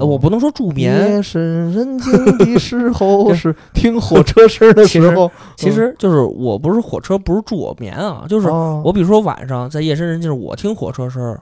[0.00, 8.82] 我不能说助眠，夜深人静的时候 是听火车声的时候，其实就是我不是火车不是助我眠啊，就是哦。
[8.84, 11.40] 我比如说晚上在夜深人静，我听火车声儿，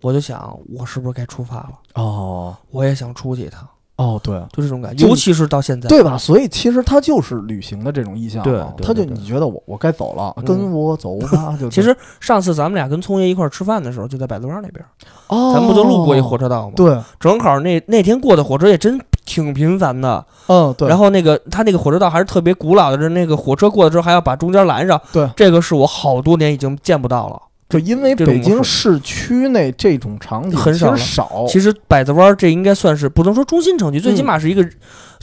[0.00, 1.72] 我就想我是不是该出发了？
[1.94, 2.56] 哦。
[2.70, 3.66] 我也想出去一趟，
[4.02, 5.06] 哦，对就这种感觉。
[5.06, 6.18] 尤其是到现在，对吧？
[6.18, 14.84] 所以其实它就是旅行的这种意向对嘛，它就你觉得我我该走了，嗯跟我走吧，就 其实上次咱们俩跟聪爷一块儿吃饭的时候，就在百子湾那边，
[15.28, 20.24] 哦，咱们不就路过一火车道吗？，对，正好那那天过的火车也真挺频繁的。
[20.48, 25.00] 嗯对，然后那个他那个火车道还是特别古老的，是那个火车过了之后还要把中间拦上。
[25.12, 27.40] 对，这个是我好多年已经见不到了。
[27.72, 34.66] 就因为北京市区内这种场景很少其实百子湾这应该算是不能说中心城区，最起嗯码是一个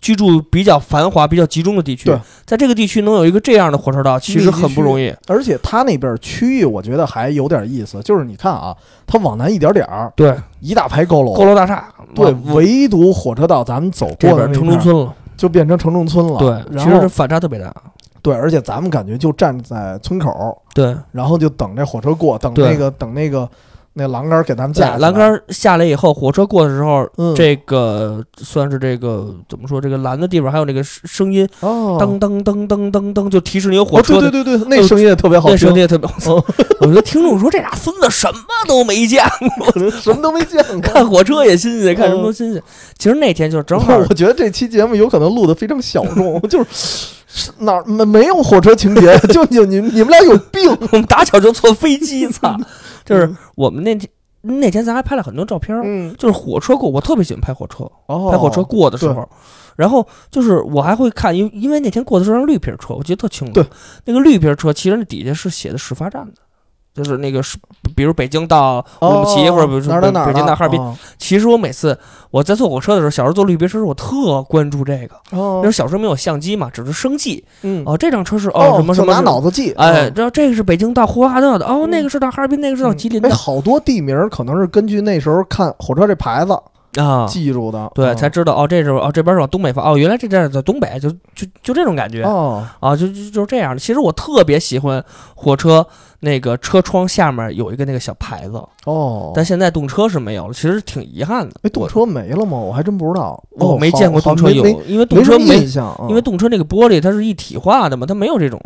[0.01, 2.19] 居住比较繁华、比较集中的地区对。
[2.45, 5.13] 在这个地区能有一个这样的火车道，其实很不容易。
[5.27, 15.13] 而且它那边区域我觉得还有点意思，就是你看啊，它往南一点点儿，对，一大排高楼，高楼大厦，对，唯独火车道咱们走过的那片儿中村了。
[15.37, 16.37] 就变成城中村了。
[16.37, 17.73] 对，然后其实反差特别大。
[18.21, 20.31] 对，而且咱们感觉就站在村口，
[20.73, 23.49] 对，然后就等这火车过，等那个等那个
[23.93, 29.81] 那栏杆给咱们架来栏杆下来以后，火车过的时候，嗯这个算是这个怎么说？
[29.81, 34.29] 这个拦的地方还有那个声声音，哦，噔噔噔噔噔噔，就提示你有火哦，车的。
[34.29, 36.45] 对对对对，那声音也特别好听那声音，也特别好，哦
[36.81, 39.21] 我觉得听众说这俩孙子什么都没见
[39.57, 40.79] 过， 什么都没见过。
[40.79, 42.63] 看火车也新鲜，看什么都新鲜。
[42.97, 46.69] 其实那天就是正 好我觉得这期节目有可能录的非常小众， 就是
[47.31, 50.69] 是哪儿没没有火车情节，就 就你你们俩有病。
[50.91, 52.57] 我们打小就坐飞机， 操！
[53.05, 54.09] 就是我们那天
[54.41, 59.29] 那天咱还拍了很多照片儿，嗯，就是火车过，我特别喜欢拍火车，哦拍火车过的时候。
[59.75, 63.53] 然后就是我还会看，因为因为那天过的是辆绿皮车，我记得特清楚。
[63.53, 63.65] 对，
[64.05, 66.33] 那个绿皮车其实那底下是写的始发站的，
[67.03, 67.57] 就是那个是，
[67.95, 70.79] 比如北京到乌鲁木齐，哦或者比如说北京到哈尔滨。
[70.79, 71.97] 哦其实我每次
[72.31, 75.15] 我在坐火车的时候，小时候坐绿皮车时，我特关注这个。
[75.37, 77.43] 哦那时候小时候没有相机嘛，只是生记。
[77.61, 86.57] 嗯哦，这辆车是哦什么什么拿脑子记，哎，嗯知道这个是北京到呼和浩特的，哦，嗯那个是到哈尔滨，那个是到吉林的哎，好多地名儿可能是根据那时候看火车这牌子
[86.95, 87.25] 啊。
[87.27, 93.79] 记住的，对，嗯才知道哦，这是哦这边是往东北方，哦，原来这站在东北，就就就这种感觉哦，啊，就就就是这样的。
[93.79, 95.03] 其实我特别喜欢
[95.35, 95.85] 火车
[96.21, 101.55] 那个车窗下面有一个那个小牌子，哦，但现在动车是没有了，其实挺遗憾的。
[101.63, 102.57] 哎，动车没了吗？
[102.57, 105.57] 我还真不知道，哦我没见过动车有，因为动车没
[106.09, 108.59] 因为动车那个玻璃它是一体化的嘛，它没有这种，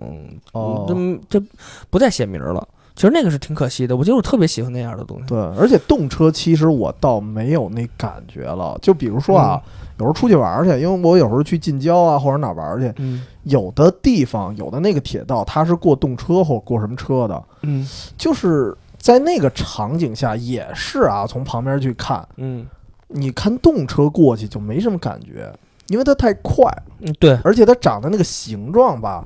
[0.53, 1.45] 哦嗯，这这
[1.89, 2.67] 不再写名儿了。
[2.95, 5.25] 其实那个是挺可惜的，我就是特别喜欢那样的东西。
[5.25, 8.77] 对，而且动车其实我倒没有那感觉了。
[8.81, 22.65] 就比如说啊，嗯有时候出去玩儿去，因为我有时候去近郊啊或者哪儿玩儿去，嗯有的地方有的那个铁道它是过动车或过什么车的，嗯就是在那个场景下也是啊，从旁边去看，嗯
[23.07, 25.51] 你看动车过去就没什么感觉。
[25.87, 26.65] 因为它太快，
[27.01, 29.23] 嗯，对，而且它长的那个形状吧，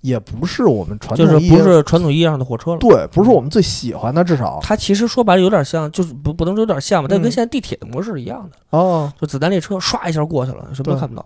[0.00, 2.78] 也不是我们传就是不统意义是传统意义上的火车了。
[2.78, 11.24] 对，不是我们最喜欢的，至少它其实说白了有点像，就是不不能说有点像吧，但跟嗯现在地铁的模式是一样的，哦，就子弹列车唰一下过去了，什么都看不到。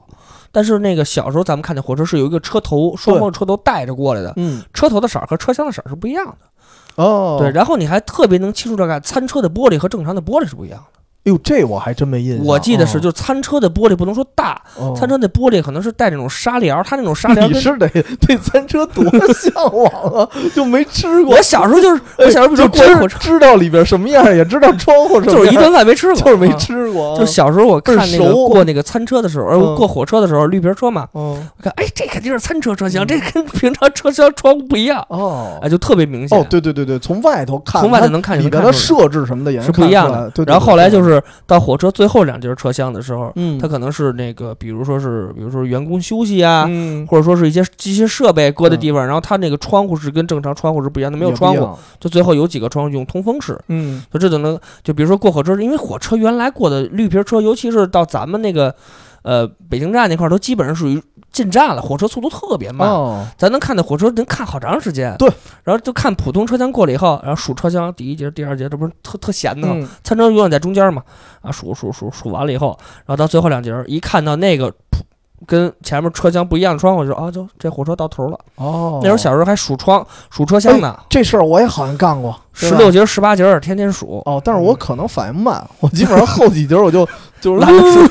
[0.53, 7.03] 但是那个小时候咱们看见火车是有一个车头，双方车头带着过来的，嗯，车头的色儿和车厢的色儿是不一样的。
[7.03, 11.00] 哦，对，然后你还特别能清楚地看餐车的玻璃和正常的玻璃是不一样的。
[11.23, 12.47] 哎呦，这我还真没印象。
[12.47, 17.49] 我记得是，哦就是餐车的玻璃不能说大，哦餐车那玻璃可能是带那种纱帘儿，它那种纱帘儿。
[17.49, 17.87] 你是得
[18.27, 19.05] 对餐车多
[19.35, 21.43] 向往啊，就没吃过 我。
[21.43, 26.57] 小时候就是， 我小时候比如就说过火车，知知道里边什么样，也知道窗户什么样，就是一顿饭没吃过，就是没啊。
[26.57, 27.19] 吃过。
[27.19, 36.39] 就小时候我看那个过那个餐车的时候，呃，嗯过火车的时候，绿皮车嘛，嗯，我看，哎，这肯定是餐车车厢，这跟平常车厢窗户不一样，哦哎，就特别明显。
[36.39, 40.31] 哦，对对对对，从外头看，从外头能看它里边的设置什么的也能是不一样的。
[40.31, 41.01] 对，对然后后来就。
[41.01, 43.59] 对就是到火车最后两节车厢的时候，嗯。
[43.59, 54.03] 它可能是那个，比如说是，比如说员工休息啊，嗯，或者说是一些机械设备搁的地方，然后它那个窗户是跟正常窗户是不一样的，没有窗户，就最后有几个窗户用通风室，嗯。
[54.13, 58.75] 就这就能就比如说过火车，因为火车原来过的绿皮车，尤其是到咱们那个
[59.23, 62.89] 呃北京站那块儿，都基本上属于进站了，火车速度特别慢。
[62.89, 65.31] 哦，咱能看那火车能看好长时间，对，
[65.65, 69.75] 然后就看普通车厢过了以后，然后数车厢第一节、第二节，这不是特特闲的吗？
[69.77, 69.89] 嗯。
[70.03, 71.03] 餐车永远在中间嘛，
[71.43, 75.01] 啊，数数数数完了以后，然后到最后两节，一看到那个噗
[75.47, 78.39] 跟前面车厢不一样的窗户，就说啊，就这火车到头了。
[78.57, 84.23] 哦，那时候小时候还数窗数车厢呢，这事儿我也好像干过，十六节、十八节儿天天数。
[84.27, 87.09] 哦，但是我可能反应慢，我基本上后几节我就
[87.41, 88.07] 就懒得数，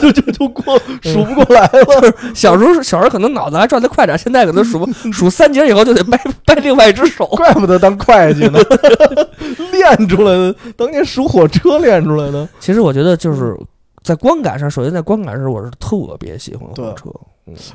[0.00, 2.14] 就就就过数不过来了。
[2.34, 7.24] 小时候小时候可能脑子还转得快点，现在可能数不 数三节以后就得掰 掰另外一只手。
[7.28, 8.58] 怪不得当会计呢，
[9.72, 12.46] 练出来的，当年数火车练出来的。
[12.60, 13.56] 其实我觉得就是
[14.04, 17.10] 在观感上，首先在观感上，我是特别喜欢火对车。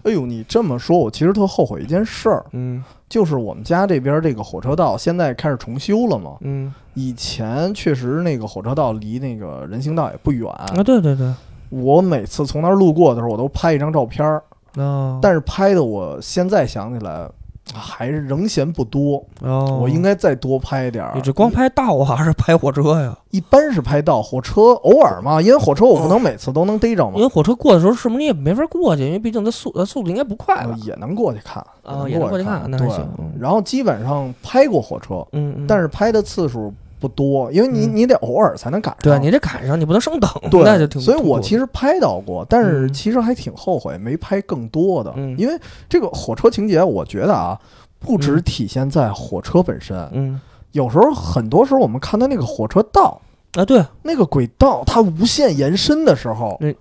[0.03, 6.37] 哎呦，你这么说，我其实特后悔一件事儿，嗯就是我们家这边这个火车道现在开始重修了嘛。
[6.41, 11.33] 嗯以前确实那个火车道离那个人行道也不远，啊，对对对，
[11.69, 14.43] 我每次从那儿路过的时候，我都拍一张照片儿，
[14.75, 17.27] 哦，但是拍的我现在想起来
[17.73, 21.11] 还是仍嫌不多，哦，我应该再多拍点儿。
[21.15, 23.17] 你这光拍道啊，还是拍火车呀？
[23.31, 29.05] 一般是拍道火车，偶尔嘛，因为火车我不能每次都能逮着嘛因，为火车过的时候，是不是你也没法过去？
[29.05, 30.71] 因为毕竟它速它速度应该不快吧？
[30.71, 33.07] 呃也能过去看，啊，也能过去看，那对还行。
[33.19, 39.01] 嗯然后基本上拍过火车，嗯嗯，但是拍的次数不多，因为你嗯你得偶尔才能赶上。
[39.01, 41.01] 对你得赶上，你不能生等， 对，那就挺。
[41.01, 47.59] 所以我其实拍到过，但是嗯其实还挺后悔没拍更多的，嗯因为这个火车情节，我觉得啊，
[47.99, 50.39] 不只嗯体现在火车本身，嗯
[50.73, 53.19] 有时候很多时候我们看到那个火车道。
[53.53, 56.71] 啊，对那个轨道它无限延伸的时候，那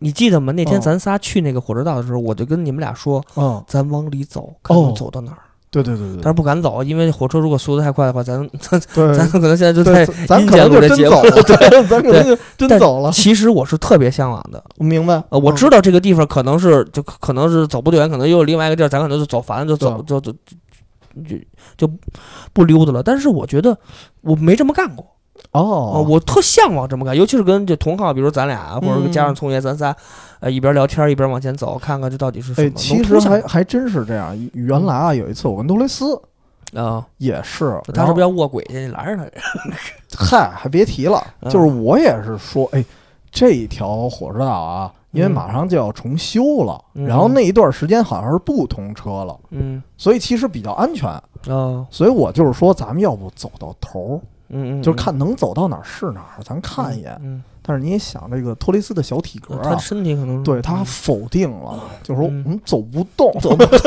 [0.00, 0.52] 你记得吗？
[0.52, 5.38] 那天嗯咱仨去那个火车道的时候，我就跟你们俩说，嗯，咱往里走，看哦能走到哪儿。
[5.70, 8.80] 对对对对但是不敢走，因为火车如果速度太快的话，咱 咱，
[9.14, 12.24] 咱可能现在就对在咱阴间可能就真录这节目走了， 对， 咱可能
[12.56, 13.12] 就真走了。
[13.12, 14.62] 其实我是特别向往的。
[14.78, 21.36] 我明白，呃，我嗯知道这个地方可能是就可能是走不远，可能又有另外一个地儿，咱可能就走烦了，就走就就就
[21.76, 21.90] 就
[22.52, 23.02] 不溜达了。
[23.02, 23.76] 但是我觉得
[24.22, 25.04] 我没这么干过，
[25.52, 29.94] 呃哦，我特向往这么干，尤其是跟这同行，比如咱俩或者嗯加上聪爷，咱仨
[30.40, 34.36] 呃一边聊天一边往前走，看看这到底是什么。，哎其实还还真是这样。
[34.52, 36.20] 原来啊，有一次我跟杜蕾斯
[36.74, 38.78] 啊，也是，他是不是要要卧轨去？
[38.78, 39.40] 你拦着他。
[40.18, 42.84] 嗨，还别提了，嗯就是我也是说，哎，
[43.30, 51.10] 这条火车道啊，因为嗯马上就要重修了，嗯然后那一段时间好像是不通车了，嗯所以其实比较安全。
[51.46, 54.20] 哦所以我就是说，咱们要不走到头儿，
[54.50, 57.18] 嗯嗯，就是看能走到哪儿是哪儿，咱看一眼。
[57.22, 63.78] 嗯，但是你也想，这个托雷斯的小体格啊他啊，身体可能对他否定了，就是说我嗯们走不动，走不动，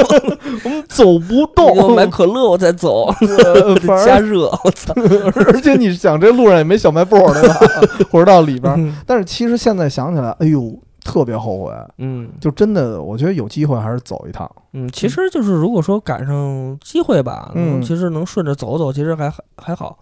[0.63, 4.93] 我们走不动 我，买可乐我再走，呃 加热，我操！
[5.47, 7.55] 而且你想，这路上也没小卖部儿对吧？
[8.11, 14.49] 火车道里边但是其实现在想起来，哎呦，特别后悔，嗯就真的，我觉得有机会还是走一趟。
[14.73, 19.97] 嗯，其实就是如果说赶上机会吧，嗯其实能顺着走走，其实还还还好。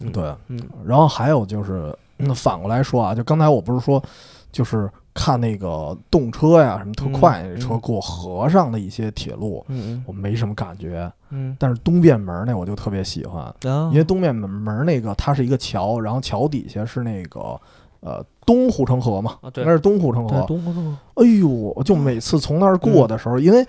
[0.00, 0.60] 嗯对，嗯。
[0.84, 4.02] 然后还有就是，那反过来说啊，就刚才我不是说，
[4.50, 11.10] 就是看那个动车呀，什么特快那车嗯过河上的一些铁路，嗯我没什么感觉。
[11.30, 11.56] 嗯。
[11.58, 17.60] 但是东便门那我就特别喜欢，嗯，因为东便门那个它是一个桥，然后桥底下是那个
[18.00, 19.62] 呃东护城河嘛，啊对。
[19.62, 20.44] 应该是东护城河。
[20.46, 23.64] 东湖哎呦，就每次从那儿过的时候，因为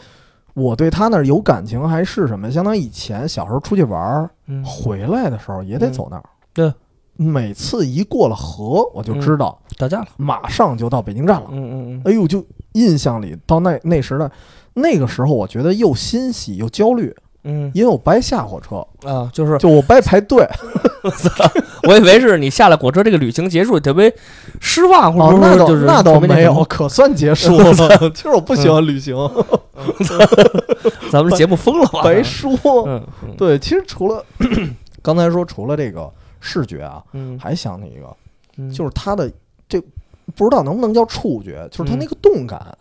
[0.55, 2.49] 我对他那儿有感情，还是什么？
[2.49, 4.63] 相当于以前小时候出去玩儿，嗯。
[4.65, 6.23] 回来的时候也得走那儿。
[6.53, 6.73] 对，
[7.17, 11.47] 每次一过了河，我就知道打架了，马上就到北京站了。
[11.51, 12.01] 嗯嗯嗯。
[12.05, 14.31] 哎呦，就印象里到那那时的，
[14.73, 17.13] 那个时候我觉得又欣喜又焦虑，
[17.45, 18.77] 嗯因为我不爱下火车，
[19.07, 20.45] 啊，就是就我不爱排队。
[21.87, 24.11] 我以为是你下了火车，这个旅行结束，特别
[24.59, 27.73] 失望，或哦，者那倒说就是那倒没有，可算结束了。
[28.09, 29.15] 其实我不喜欢旅行，
[31.11, 32.01] 咱们节目疯了吧？
[32.03, 32.57] 白说。
[33.37, 34.25] 对，其实除了
[35.03, 38.07] 刚才说，除了这个视觉啊，嗯，还想起一个，
[38.57, 39.31] 嗯就是它的
[39.69, 39.79] 这
[40.35, 42.75] 不知道能不能叫触觉，就是它嗯那个动感，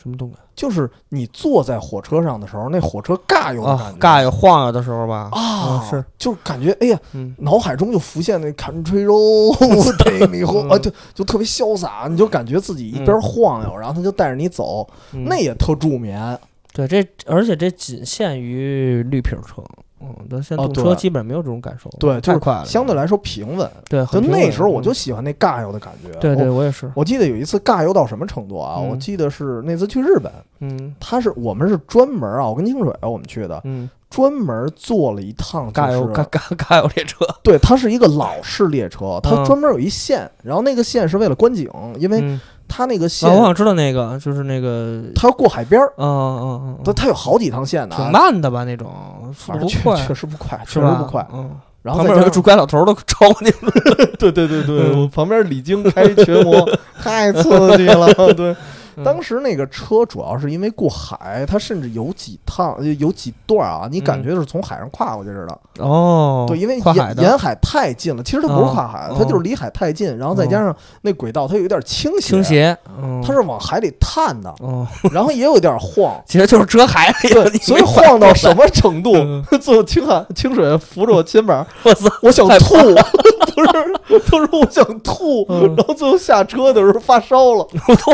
[0.00, 3.98] 什么动感就是你坐在火车上的时候，那火车尬悠的感啊觉，？
[4.00, 5.28] 尬悠晃悠的时候吧？
[5.30, 16.36] 啊，嗯是，就感觉哎呀，嗯脑海中就浮现那 country road me home 嗯啊，就就特别潇洒，你就感觉自己一边晃悠，然后他就带着你走，嗯那也特助眠。
[16.74, 19.62] 对这，而且这仅限于绿皮车，
[20.00, 20.96] 嗯，但现在哦动车对。
[20.96, 23.70] 基本没有这种感受，对，就是太快了，相对来说平稳。
[23.88, 26.10] 对，就那时候我就嗯喜欢那尬游的感觉。
[26.18, 28.76] 对对，我我也是，我记得有一次尬游到什么程度啊？
[28.78, 28.88] 嗯。
[28.88, 30.94] 我记得是那次去日本，嗯。
[31.00, 39.44] 他是我们是专门啊，我跟清水我们去的，嗯，专门坐了一趟、就是，尬游尬尬尬游列车， 对，它是一个老式列车，它嗯。
[39.44, 41.68] 专门有一线，然后那个线是为了观景，
[41.98, 47.96] 因为嗯，它那个啊线我想知道那个，就是那个，它要过海边儿，嗯嗯嗯它嗯，它有好几趟线呢。
[47.96, 48.92] 挺啊，慢的吧那种，
[49.36, 51.26] 速反正确度不快，确实不快，确实不快。
[51.32, 51.50] 嗯，
[51.82, 53.72] 然后旁边有个拄拐老头儿都超过你们，
[54.18, 56.68] 对对对对，嗯我 旁边李菁开群魔，
[57.02, 58.12] 太刺激了。
[58.34, 58.56] 对，嗯
[59.04, 65.84] 当时那个车主要是因为过海，它甚至有几趟有几段啊，你感觉是从海上跨过去似的。
[65.84, 76.20] 哦，对，因为沿沿海太近了，其实它不是哦跨海，哦它就是离海太近，然后再加上那轨道它有点倾斜，倾，斜，嗯，它是往海里探的，哦， 然后也有点晃。
[76.26, 79.12] 其实就是遮海里了，对，所以晃到什么程度？
[79.16, 79.44] 嗯？
[79.60, 82.74] 最后清海清水扶着我肩膀，我操，我想吐，
[83.54, 85.74] 不是，他说我想吐，嗯。
[85.76, 88.12] 然后最后下车的时候发烧了，我操！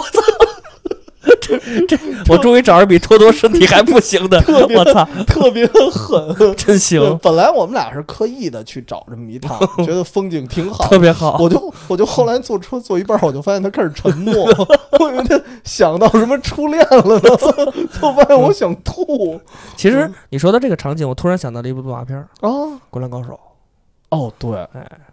[1.41, 1.97] 这这，
[2.29, 6.55] 我终于找着比多多身体还不行的，特别 我操，特别狠。
[6.57, 10.99] 真行，本来我们俩是刻意的去找这么一趟， 觉得风景挺好特。
[10.99, 11.37] 别好。
[11.41, 14.47] 我就我就后来坐车坐一半，我就发现他开始沉默，
[15.01, 17.21] 我以为他想到什么初恋了呢，
[18.01, 19.41] 就发现我想吐
[19.77, 22.49] 其实你说的这个场景，我突然想到了一部动画片儿啊！
[22.91, 23.33] 《灌篮高手》，
[24.15, 24.67] 哦，对，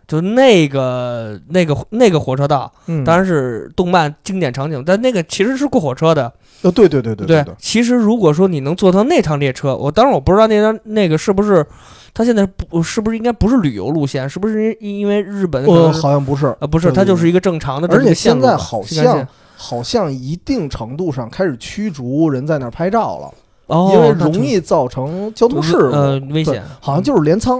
[0.08, 6.32] 就那个那个那个火车道，嗯，当然是动漫经典场景，但那个其实是过火车的。
[6.64, 11.66] 呃，对对对对对，其实如果说你能坐到那趟列车，我当然我不知道那趟那个是不是，
[12.14, 19.16] 它现在不是不是应该不是旅游路线，是不是因因为日本可呃，是好像不是，呃不是，它就是一个正常的这么而且个线路吧，现在好新干线。
[19.16, 19.28] 像
[19.58, 23.34] 好像一定程度上开始驱逐人在那儿拍照了，
[23.68, 25.95] 哦，因为那挺容易造成交通事故。
[25.95, 27.60] 呃危对险，好像就是镰仓，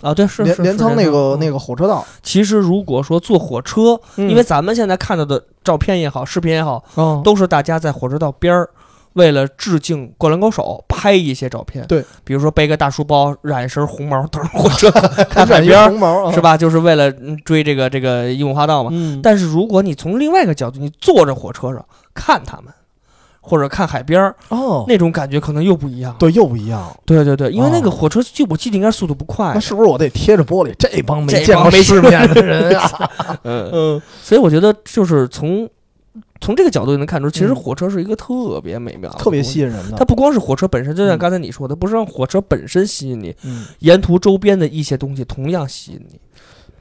[0.00, 1.58] 啊对是是镰镰仓那个那个。
[1.58, 8.68] 火车道，其实如果说坐火车，因为嗯咱们现在看到的照片也好，视频也好，哦都是大家在火车道边儿。
[9.14, 14.88] 为了致敬《灌篮高手》，拍一些照片，对，比如说背个大书包，染一身红毛，等着火车
[15.28, 16.40] 看海边儿，红毛啊是？
[16.40, 16.56] 吧？
[16.56, 18.90] 就是为了嗯追这个这个樱木花道嘛。
[18.92, 21.84] 嗯，但是如果你从另外一个角度，你坐着火车上
[22.14, 22.72] 看他们，
[23.48, 26.14] 或者看海边儿，哦，那种感觉可能又不一样。
[26.18, 26.94] 对，又不一样。
[27.06, 30.74] 对对对，因为那个哦火车就我记得应该速度不快那，是不是我得贴着玻璃？
[30.78, 33.10] 这帮没见过世面的人啊！
[33.44, 35.68] 嗯，嗯，所以我觉得就是从
[36.40, 39.96] 从这个角度就能看出，其实嗯火车是一个特别美妙特别吸引人的。
[39.96, 46.20] 它不光是火车本身，就像嗯刚才你说的，不是让火车本身吸引你，嗯，沿途周边的一些东西同样吸引你。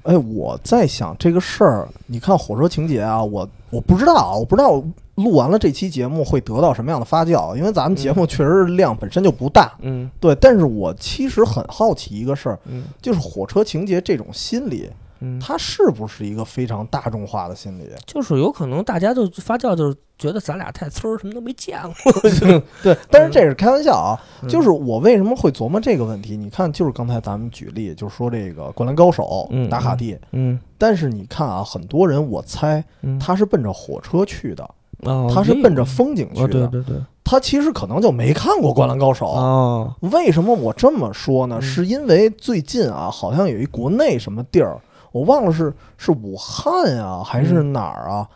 [0.07, 4.81] 哎，我在想这个事儿，你看火车情节啊，我我不知道啊，我不知道
[5.15, 10.33] 录完了这期节目会得到什么样的发酵，因为咱们节目确实量本身就不大，嗯对。
[10.35, 14.93] 但是我其实很好奇一个事儿，嗯就是火车情节这种心理，嗯，
[15.39, 17.89] 它是不是一个非常大众化的心理？
[18.05, 22.11] 就是有可能大家就发酵，就是觉得咱俩太村儿，什么都没见过。
[22.83, 26.35] 对，但是这是开玩笑啊，嗯就是我为什么会琢磨这个问题？
[26.37, 34.69] 你看，就是刚才咱们举例，就说这个《灌篮高手》嗯打卡地，嗯但是你看啊，很多人我猜嗯，他是奔着火车去的，
[35.03, 39.25] 哦他是奔着风景去哦，对的，对对，他其实可能就没看过《灌篮高手》。
[39.31, 41.57] 啊，为什么我这么说呢？
[41.59, 44.79] 嗯是因为最近啊，好像有一国内什么地儿，
[45.17, 48.27] 我忘了是是武汉啊还是哪儿啊，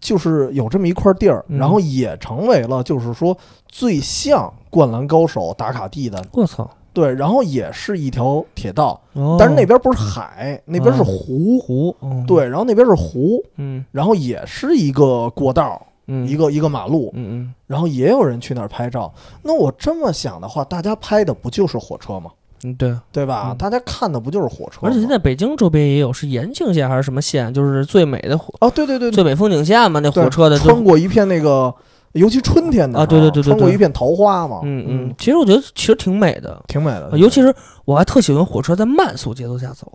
[0.00, 1.58] 就是有这么一块地儿，嗯。
[1.58, 3.36] 然后也成为了就是说
[3.68, 6.68] 最像《灌篮高手》打卡地的，我操！
[6.92, 13.84] 对，然后也是一条铁道，哦，但是那边不是海，那边是湖，湖，嗯，对，然后那边是湖，嗯。
[13.90, 17.54] 然后也是一个过道，嗯，一个一个马路，嗯嗯。
[17.66, 19.12] 然后也有人去那儿拍照。
[19.42, 22.30] 那我这么想的话，大家拍的不就是火车吗？
[22.64, 22.96] 嗯，对。
[23.12, 23.50] 对吧？
[23.52, 24.88] 嗯大家看的不就是火车吗？
[24.88, 27.52] 而且现在北京周边也有，是延庆线还是什么线？
[27.54, 31.72] 就是最美的火、哦，对对对对，最美风景线嘛，那对火车的就穿过一片那个，
[32.12, 37.10] 尤其春天的啊对对对对对穿过一片桃花嘛，嗯嗯，，其实我觉得其实挺美的，挺美的。
[37.18, 37.54] 尤其是
[37.84, 39.90] 我还特喜欢火车在慢速节奏下走，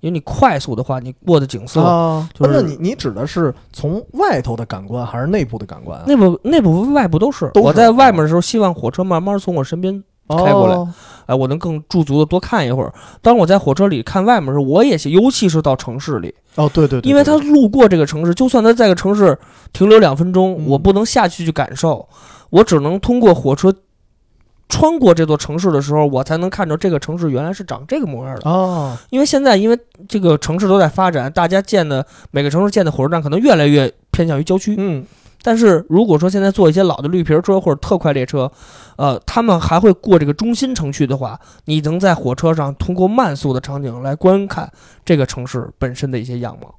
[0.00, 6.04] 因为你快速的话，你过的景色，啊，就是那你你指的是从外头的感官还是内部的感官啊？
[6.06, 7.50] 内部内部外部都是。
[7.52, 10.88] 都是我在外面的时候，希望火车慢慢从我身边，开过来哦
[11.28, 12.92] 哎，我能更驻足的多看一会儿。
[13.20, 19.38] 当我在火车里看外面的时候，我也喜，尤其是到城市里，哦，对对对，因为他路过这个城市，就算他在个城市
[19.74, 22.08] 停留两分钟，嗯我不能下去去感受，
[22.48, 23.70] 我只能通过火车
[24.70, 28.48] 穿过这座城市的时候，我才能看着这个城市原来是长这个模样的。
[28.48, 35.04] 哦，因为现在因为这个城市都在发展，大家建的每个城市建的火车站可能越来越偏向于郊区，嗯，
[35.42, 38.50] 但是如果说现在坐一些老的绿皮车或者特快列车，
[38.96, 44.70] 呃，他们还会过这个中心城区的话，你能在火车上通过慢速的场景来观看
[45.04, 46.74] 这个城市本身的一些样貌，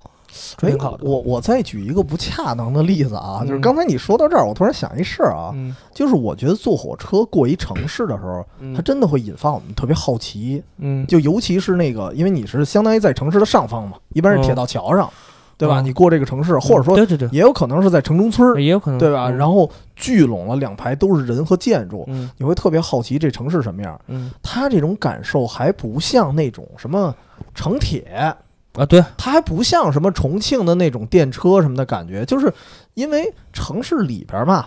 [0.62, 1.04] 哎挺好的。
[1.04, 3.48] 我我再举一个不恰当的例子啊，嗯。
[3.48, 5.76] 就是刚才你说到这儿，我突然想一事儿啊，嗯。
[5.94, 15.10] 就是我觉得坐火车过一城市的时候，它嗯真的会引发我们特别好奇，嗯，就尤其是那个，因为你是相当于在城市的上方嘛，一般是铁道桥上，
[15.60, 15.82] 对吧？
[15.82, 15.86] 嗯。
[15.86, 19.28] 你过这个城市，或者说对对对，也有可能是在城中村儿，也有可能对吧？
[19.30, 19.38] 嗯。
[19.38, 22.30] 然后聚拢了两排都是人和建筑，嗯。
[22.38, 24.00] 你会特别好奇这城市什么样。
[24.08, 24.32] 嗯。
[24.42, 27.14] 它这种感受还不像那种什么
[27.54, 28.02] 城铁，
[28.74, 32.52] 啊，对，它还不像什么重庆的那种电车什么的感觉，就是
[32.94, 34.66] 因为城市里边嘛，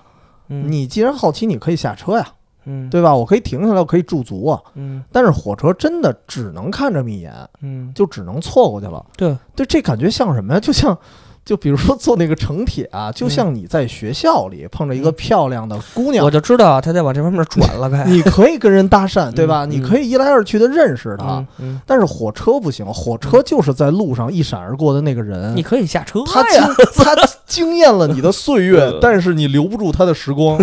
[0.48, 0.70] 嗯。
[0.70, 2.28] 你既然好奇，你可以下车呀，
[2.64, 3.14] 嗯对吧？
[3.14, 4.60] 我可以停下来，我可以驻足啊。
[4.74, 9.04] 嗯但是火车真的只能看这么一眼，嗯，就只能错过去了。
[9.16, 10.60] 对，对，这感觉像什么呀？
[10.60, 10.96] 就像，
[11.44, 16.24] 就比如说坐那个城铁啊，就像你在学校里碰着一个漂亮的姑娘。
[16.24, 18.04] 嗯我，就知道他在往这方面转了，呗。
[18.08, 19.64] 你可以跟人搭讪，对吧？
[19.64, 19.70] 嗯。
[19.70, 21.26] 你可以一来二去的认识她。
[21.38, 27.16] 嗯嗯，但是火车不行，火车就是在路上一闪而过的那个人，你可以下车他惊呀，他
[27.46, 30.56] 惊艳 了你的岁月呃， 但是你留不住他的时光，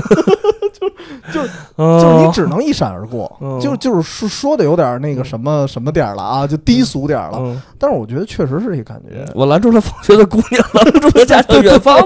[1.31, 7.37] 就就就是你只能一闪而过，嗯就就是说说的有点那个什么什么点儿了啊，就低俗点儿了。
[7.39, 11.97] 嗯，但是我觉得确实是一感觉，我拦住了放学的姑娘， 拦住了家乡远方，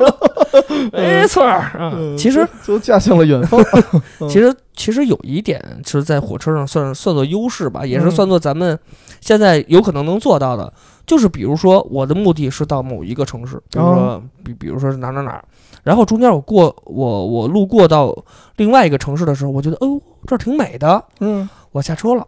[0.93, 1.93] 没错儿啊。
[1.95, 3.61] 嗯其实就驾向了远方。
[4.21, 8.77] 嗯其实其实有一点是在火车上算算作优势吧，也是嗯算作咱们
[9.21, 10.71] 现在有可能能做到的。
[11.05, 15.43] 就是比如说我的目的是到某一个城市，比如说哦比比如说是哪哪哪儿，
[15.83, 18.15] 然后中间我过我我路过到
[18.55, 22.25] 另外一个城市的时候，我觉得哦这儿挺美的，嗯，我下车了，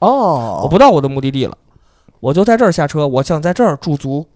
[0.00, 1.56] 哦，我不到我的目的地了，
[2.20, 4.26] 我就在这儿下车，我想在这儿驻足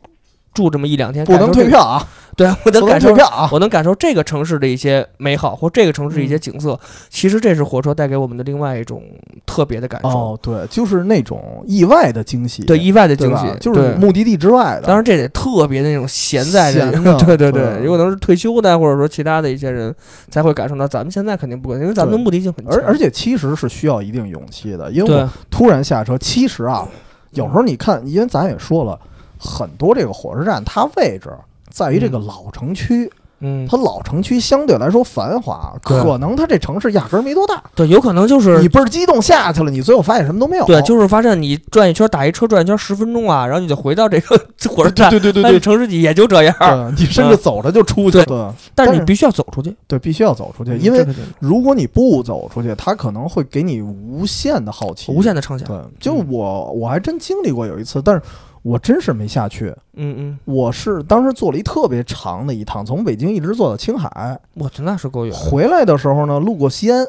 [0.54, 3.48] 住这么一两天，不能退票啊， 对我不能能感受退票啊。
[3.52, 6.78] 我能感受这个城市的一些美好，或这个城市的一些嗯景色。
[7.10, 9.02] 其实这是火车带给我们的另外一种
[9.44, 14.82] 特别的感受，哦，对，就是那种意外的惊喜，对意外的惊喜，就是目的地之外的。
[14.86, 19.94] 当然这得特别的那种闲在这闲的 对对对有可能是退休的，或者说其他的一些人
[20.30, 20.86] 才会感受到。
[20.86, 22.74] 咱们现在肯定不可能，因为咱们的目的性很强。
[22.74, 26.86] 而而且其实是需要一定勇气的，因为我突然下车，其实啊，
[27.32, 28.98] 有时候你看，因为咱也说了，
[29.44, 31.30] 很多这个火车站它位置
[31.70, 37.62] 在于这个嗯老城区，嗯，它老城区相对来说繁华，可能它这城市压根儿没多大。
[37.74, 40.64] 对，有可能就是你倍儿激动下去了，你最后发现什么都没有。
[40.64, 44.40] 对，就是发现你转一圈打一车转一圈十分钟啊，然后你就回到这个
[44.70, 46.54] 火车站，对对对对对城市里也就这样。
[46.58, 48.18] 对，你甚至走着就出去。
[48.18, 51.04] 对对但是你必须要走出去，对，必须要走出去，嗯因为
[51.40, 55.66] 如果你不走出去，它可能会给你无限的好奇，无限的畅想。
[55.66, 58.22] 对，就嗯我我还真经历过有一次，但是
[58.64, 59.66] 我真是没下去。
[59.92, 64.36] 嗯嗯，我是当时坐了一特别长的一趟，从北京一直坐到青海。
[64.54, 65.34] 我真，那是够远。
[65.36, 67.06] 回来的时候呢，路过西安。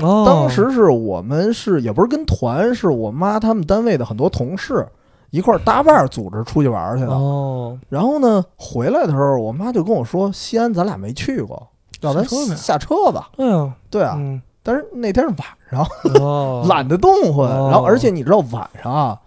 [0.00, 4.86] 哦，当时是我们是也不是跟团，是我妈他们单位的很多同事
[5.30, 7.10] 一块儿搭伴儿组织出去玩儿去的。
[7.10, 11.68] 哦，然后呢，回来的时候，我妈就跟我说：“西安咱俩没去过，
[12.00, 13.30] 让咱下车呗下车吧。
[13.36, 15.86] 对啊，”对啊，嗯，但是那天是晚上，
[16.22, 17.48] 哦， 懒得动换。
[17.48, 19.18] 哦然后，而且你知道晚上啊，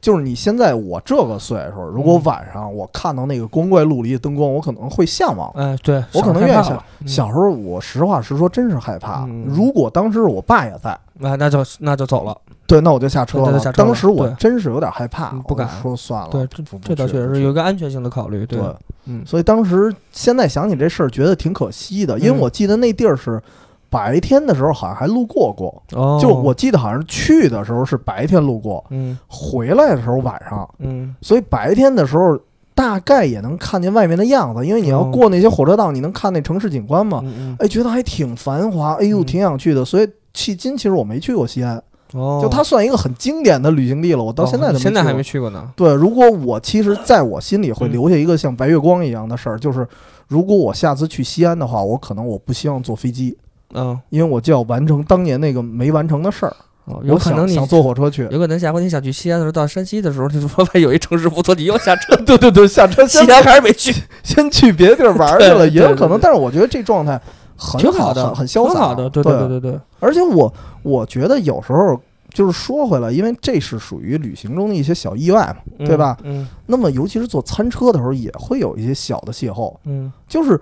[0.00, 5.50] 就是你现在我这个岁数，如果嗯晚上我看到那个光怪陆离的灯光，我可能会向往。
[5.56, 6.84] 哎，对，我可能愿意下害怕了。
[7.00, 9.24] 嗯小时候我实话实说，真是害怕。
[9.24, 12.36] 嗯如果当时我爸也在，那，那就那就走了。
[12.66, 13.72] 对，那我就下车了。
[13.72, 16.28] 当时我真是有点害怕嗯，不敢说算了。
[16.30, 18.44] 对，这这倒确实是有一个安全性的考虑。
[18.44, 18.60] 对，
[19.06, 23.42] 嗯，所以当时现在想起这事儿，觉得挺可惜的，因为嗯我记得那地儿是
[23.90, 29.18] 白天的时候好像还路过过，哦，就我记得好像去的时候是白天路过，嗯。
[29.26, 31.14] 回来的时候晚上，嗯。
[31.22, 32.38] 所以白天的时候
[32.74, 35.10] 大概也能看见外面的样子，因为你要哦。
[35.12, 37.20] 过那些火车道，你能看那城市景观嘛。
[37.24, 39.24] 嗯嗯，哎，觉得还挺繁华，哎呦，嗯。
[39.24, 39.84] 挺想去的。
[39.84, 41.82] 所以迄今其实我没去过西安，
[42.12, 44.22] 哦，就它算一个很经典的旅行地了。
[44.22, 45.72] 我到现在都现在还没去过呢。
[45.74, 49.88] 对，如果我其实在我心里会嗯留下一个像白月光一样的事儿，就是
[50.28, 53.36] 如果我下次去西安的话，我可能我不希望坐飞机，
[53.74, 56.56] 嗯，因为我就要完成当年那个没完成的事儿。
[56.86, 58.26] 哦，有可能你想想坐火车去。
[58.30, 62.16] 有可能下回你想去西安的时候，到山西的时候，你发现有一城市不错，你又下车。
[62.24, 66.18] 对对对，下车西安还是没去，先去别的地儿玩去了，也有可能。
[66.18, 67.20] 但是我觉得这状态
[67.56, 69.10] 很挺好的，很很潇洒，的。
[69.10, 70.50] 对对对对对对，而且我
[70.82, 72.00] 我觉得有时候
[72.32, 76.16] 就是说回来，因为这是属于旅行中的一些小意外嘛，嗯对吧？
[76.24, 79.76] 嗯那么尤其是坐餐车的时候，也会有一些小的邂逅。
[79.84, 80.58] 嗯就是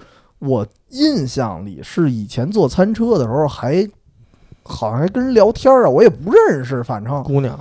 [0.47, 3.89] 我印象里是以前坐餐车的时候还
[4.63, 7.59] 好像还跟人聊天啊，我也不认识，反正姑娘，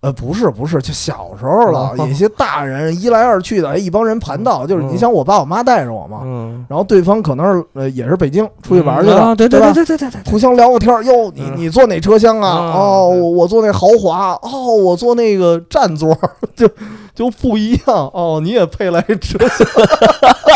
[0.00, 12.58] 呃，不是不是，就小时候了，一些大人一来二去的，哎，一帮人盘道，就是你嗯想我爸我妈带着我嘛，嗯，然后对方可能是呃也是北京出去玩去了，啊对对吧对对对对对，互相聊个天儿，哟，你嗯你坐哪车厢啊？
[12.60, 16.16] 嗯哦，我我坐那豪华，哦，我坐那个占座，
[16.54, 16.68] 就
[17.12, 17.82] 就不一样。
[18.14, 19.66] 哦，你也配来车厢？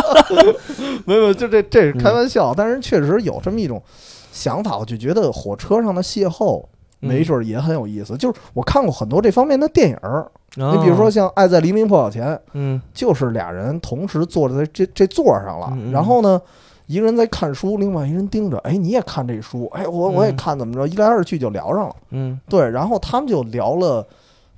[1.04, 3.82] 没有，就这这是开玩笑，但是确实有这么一种
[4.30, 6.64] 想法，我就觉得火车上的邂逅
[7.08, 8.16] 没准儿也很有意思。
[8.16, 16.40] 就是我看过很多这方面的电影儿，你你比如说，像《爱在黎明破晓前》，嗯就是俩人同时坐在这这座上了，然后呢，
[16.86, 20.36] 一个人在看书，另外一人盯着，哎，你也看这书，哎，我我也嗯。
[20.36, 21.96] 看，怎么着，一来二去就聊上了。
[22.10, 22.38] 嗯。
[22.48, 24.06] 对，然后他们就聊了，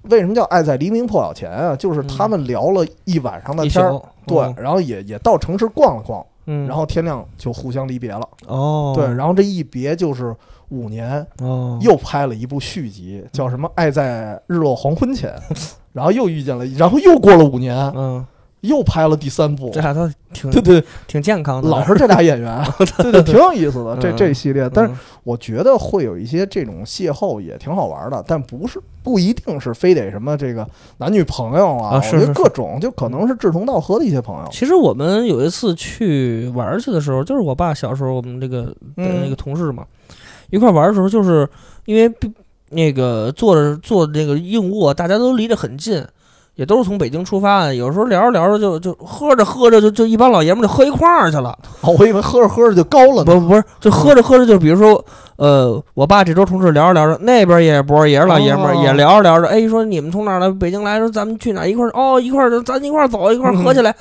[0.03, 1.77] 为什么叫爱在黎明破晓前啊？
[1.77, 4.55] 就是他们聊了一晚上的天儿，宿，对，嗯。
[4.59, 8.29] 然后也也到城市逛了逛，嗯，然后天亮就互相离别了。
[8.49, 10.35] 哦，对，然后这一别就是
[10.71, 15.35] 五年，哦，又拍了一部续集，叫什么《爱在日落黄昏前》，
[15.93, 18.25] 然后又遇见了，然后又过了五年，嗯，
[18.63, 19.81] 又拍了第三部这。
[19.81, 22.65] 俩都挺 对对，挺健康的，老是这俩演员，
[22.99, 23.97] 对对，挺有意思的。
[23.99, 24.17] 这嗯。
[24.17, 24.97] 这系列，但是嗯。
[25.23, 30.67] 我觉得会有一些这种邂逅也挺好玩的，但不是不一定是非得什么这个
[30.99, 34.49] 男女朋友啊，我觉得各种就可能是志同道合的一些朋友。
[34.51, 39.87] 其实我们有一次去玩儿去的时候，就是我爸小时候，我们这个那个同事嘛，
[40.55, 41.49] 一块儿玩儿的时候，就是
[41.87, 42.13] 因为
[42.71, 46.05] 那个坐着坐那个硬卧，大家都离得很近，
[46.55, 53.25] 也都是从北京出发的，有时候聊着聊着就就喝着喝着就就一帮老爷们儿就喝一块儿去了， 哦，我以为喝着喝着就高了呢。
[53.25, 55.05] 不不是，就喝着喝着就比如说。
[55.37, 60.49] 呃，我爸这周同事聊着聊着，那边也不是波，也是老爷们儿，哦也聊着聊着，哎，说你们从哪儿来？
[60.49, 61.67] 北京来，说咱们去哪儿？
[61.69, 63.93] 一块儿哦，一块儿，咱一块儿走，一块儿喝起来，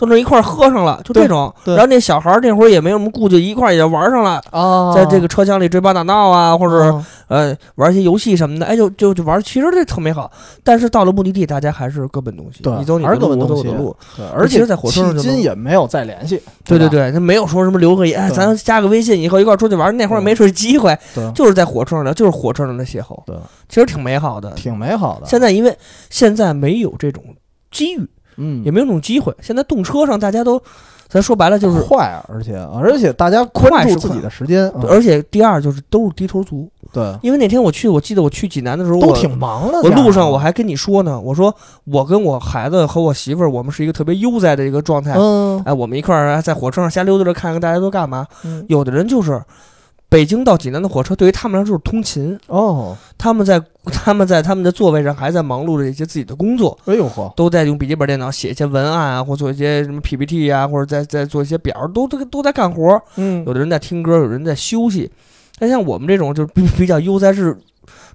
[0.00, 1.52] 就那一块儿喝上了，就这种。
[1.66, 10.30] 然后那小孩儿那会儿也没什么顾忌，一块儿也玩上了，啊，在这个车厢里追跑打闹啊，或者啊呃玩一些游戏什么的，哎，就就就玩，其实这特美好。
[10.64, 13.96] 但是到了目的地，大家还是各奔东西，对你走你还的路，我是各奔东西走我的路。
[14.16, 16.38] 对，而且在火车上今也没有再联系。
[16.38, 19.94] 吧对对对，他没有说什么留个言，咱加个微信，以后一块儿出去玩。
[19.96, 23.36] 那会儿对没这机会，对，就是在火车上聊，就是火车上的邂逅，对，
[23.68, 24.50] 其实挺美好的。
[24.52, 25.26] 挺美好的。
[25.26, 25.76] 现在因为
[26.08, 27.22] 现在没有这种
[27.70, 28.08] 机遇，
[28.40, 29.34] 嗯也，没有那种机会。
[29.40, 30.60] 现在动车上大家都，
[31.08, 36.68] 咱说白了就是，快，啊而且而且大家关快是自己的时间，嗯而且第二就是都是低头族。
[36.92, 39.80] 对，因为那天我去，我记得我去济南的时候，都我挺忙的。
[39.82, 45.14] 我路上我还跟你说呢，我说我跟我孩子和我媳妇儿，我们是一个特别悠哉的一个状态。
[45.16, 48.26] 嗯哎，我们一块儿在火车上瞎溜达着，看看大家都干嘛。
[48.44, 49.40] 嗯有的人就是
[50.10, 62.90] 北京到济南的火车，对于他们来说就是通勤，哦，他们在他们在他们的座位上还在忙碌着一些自己的工作，哎呦呵，都在用笔记本电脑写一些文案啊，或做一些什么 PPT 啊，或者在在做一些表，都都都在干活。
[62.90, 63.00] 儿。
[63.14, 63.44] 嗯。
[63.46, 65.08] 有的人在听歌，有人在休息。
[65.58, 67.56] 但像我们这种就是比比较悠哉是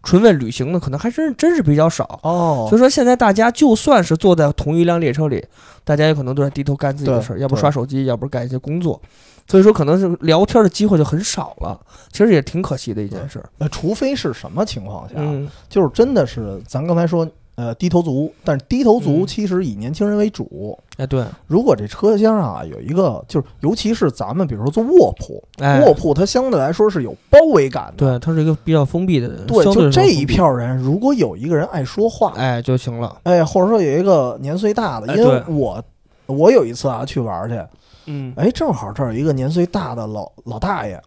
[0.06, 2.18] 纯为旅行的，可能还真真是比较少。
[2.24, 5.44] 哦所以，说现在大家就算是坐在同一辆列车里，
[5.84, 9.02] 大家也可能都在低头干自己的事儿，要不刷手机，要不干一些工作。
[9.48, 11.80] 所以说，可能是聊天的机会就很少了，
[12.12, 13.50] 其实也挺可惜的一件事儿。
[13.58, 20.78] 呃，除非是什么情况下，嗯，就是真的是咱刚才说，呃，低头族，但是低头族嗯其实以年轻人为主。
[20.98, 27.94] 哎，对，如果这车厢啊有一个，就是尤其是咱们比如说坐卧铺，哎，卧铺它相对来说是有包围感的。
[27.98, 33.18] 对，它是一个比较封闭的，对，就这一票人，如果有一个人爱说话，哎就行了。
[33.24, 35.84] 哎，或者说有一个年岁大的，哎因为对我
[36.26, 37.62] 我有一次啊去玩去，
[38.08, 41.02] 嗯，哎，正好这儿有一个年岁大的老老大爷，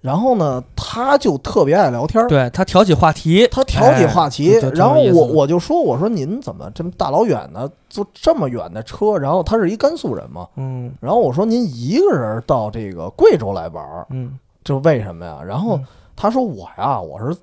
[0.00, 9.18] 然后呢，他就特别爱聊天儿，对他挑起话题，他挑起话题，然后我我就说，我说您怎么这么大老远的坐这么远的车？
[9.18, 10.92] 然后他是一甘肃人嘛，嗯。
[11.00, 15.38] 然后我说您一个人到这个贵州来玩儿，嗯，这为什么呀？
[15.46, 15.84] 然后嗯。
[16.16, 17.36] 他说我呀，我是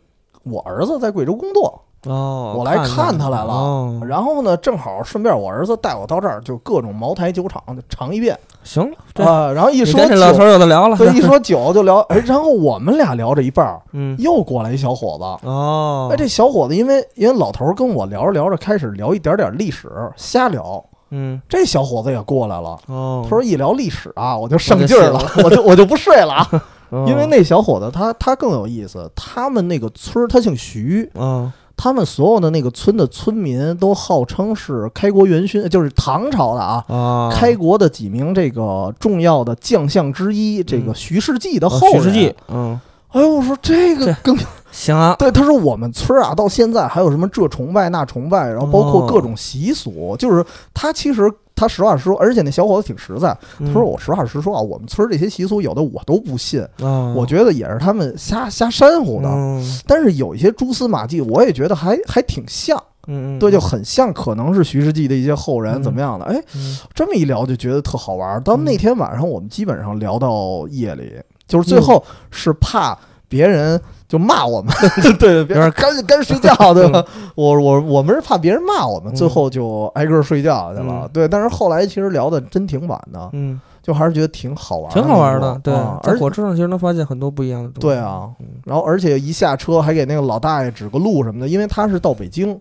[0.44, 3.52] 我儿子在贵州工作，哦，我来看他来了。
[3.54, 8.38] 哦，然后呢，正好顺便我儿子带我到这儿，就各种茅台酒厂就尝一遍。
[8.64, 8.84] 行
[9.16, 9.52] 啊。
[9.52, 15.48] 然后一说跟这老头酒，儿有的聊了，对，一说酒就聊，哎，然后我们俩聊着一半儿，嗯，又过来一小伙子。
[15.48, 20.84] 哦，哎，这小伙子因为因为老头跟我聊着聊着，开始聊一点点历史，瞎聊。
[21.10, 26.46] 嗯，这小伙子也过来了，哦，他说一聊历史啊，我就上劲儿了， 我就我就不睡了。
[27.06, 36.84] 因为那小伙子他他更有意思，他们那个村儿他姓徐，嗯，他们所有的那个村的村民都号称是开国元勋，就是唐朝的啊。
[36.88, 42.02] 啊，开国的几名这个重要的将相之一，这个嗯徐世绩的哦后人。
[42.02, 42.78] 徐世绩，嗯，
[43.10, 44.36] 哎呦，我说这个这更
[44.72, 62.82] 行啊， 对，他说我们村啊，到现在还有什么这崇拜那崇拜，然后包括各种习俗，就是他其实他实话实说，而且那小伙子挺实在，他他说我实话实说啊，我们村儿这些习俗有的我都不信，啊，我觉得也是他们瞎瞎煽乎的，嗯但是有一些蛛丝马迹，我也觉得还还挺像。
[63.10, 65.84] 嗯，对，就很像可能是徐世绩的一些后人嗯。
[65.84, 66.26] 怎么样的。
[66.26, 66.78] 哎，嗯。
[66.94, 68.42] 这么一聊就觉得特好玩儿。
[68.42, 68.66] 到嗯。
[68.66, 71.14] 那天晚上，我们基本上聊到夜里，
[71.48, 72.98] 就是最后是怕
[73.30, 77.04] 别人就骂我们，对 对，别人赶紧赶紧睡觉，对吧？
[77.36, 81.04] 我我我们是怕别人骂我们，嗯最后就挨个睡觉去了。
[81.04, 85.60] 嗯对，但是后来其实聊的真挺晚的，嗯，就还是觉得挺好玩儿，挺好玩的。
[85.64, 85.74] 对，
[86.04, 87.80] 而火车上其实能发现很多不一样的东西。
[87.82, 92.58] 对啊嗯，然后而且一下车还给那个老大爷指个路什么的，因为他是到北京，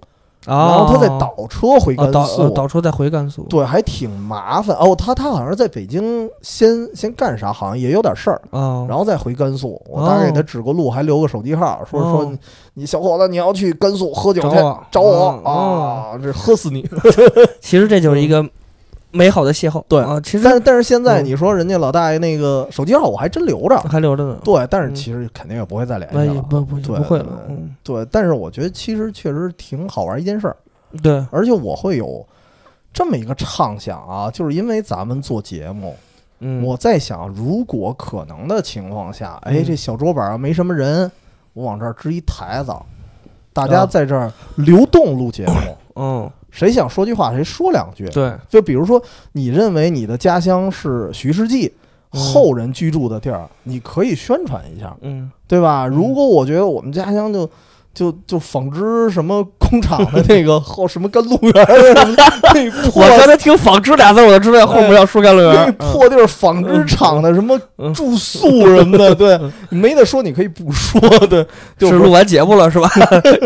[0.47, 3.43] 然然后他再倒车回甘哦倒呃肃，倒车再回甘肃。
[3.51, 4.95] 对，还挺麻烦哦。
[4.97, 9.81] 他他好像是在北京先先干啥，好像也有点事儿，啊，然后再回甘肃。
[9.89, 12.39] 我大概给他指过路，还留个手机号，说说哦你
[12.75, 14.57] 你小伙子你要去甘肃喝酒去，
[14.91, 16.89] 找我啊，这喝死你！
[17.61, 18.45] 其实这就是一个
[19.17, 19.83] 美好的邂逅。
[19.89, 24.39] 对啊，其实但是但是现在嗯你说人家老大爷那个手机号我还真留着，还留着呢。
[24.45, 26.43] 对，但是嗯其实肯定也不会再联系了。
[26.43, 27.27] 不不对不会了
[27.83, 28.07] 对。
[28.11, 30.57] 但是我觉得其实确实挺好玩一件事儿，
[31.03, 32.25] 对，而且我会有
[32.93, 35.95] 这么一个畅想啊，就是因为咱们做节目，
[36.41, 41.11] 嗯，我在想，如果可能的情况下，哎，嗯这小桌板上没什么人，
[41.53, 42.73] 我往这儿支一台子，
[43.53, 48.09] 大家啊在这儿流动录节目，嗯，谁想说句话谁说两句。
[48.09, 49.01] 对，就比如说，
[49.33, 51.71] 你认为你的家乡是徐世绩
[52.13, 55.87] 嗯后人居住的地儿，你可以宣传一下，嗯，对吧？
[55.87, 57.49] 如果我觉得我们家乡就
[57.97, 62.23] 就就纺织什么工厂的那个 后什么甘露园儿什么的
[62.53, 65.73] 那破我刚才听“纺织”俩字，我就知道后面要说甘露那园。
[65.77, 69.41] 破地儿纺织厂的什么嗯住宿什么的， 对，
[69.71, 71.45] 没得说，你可以不说，对，
[71.79, 72.91] 就是录完节目了是吧？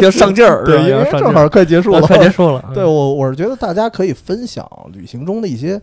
[0.03, 2.65] 要上劲儿，对，因为正好快结束了，啊快结束了。
[2.75, 5.81] 对我我是觉得大家可以分享旅行中的一些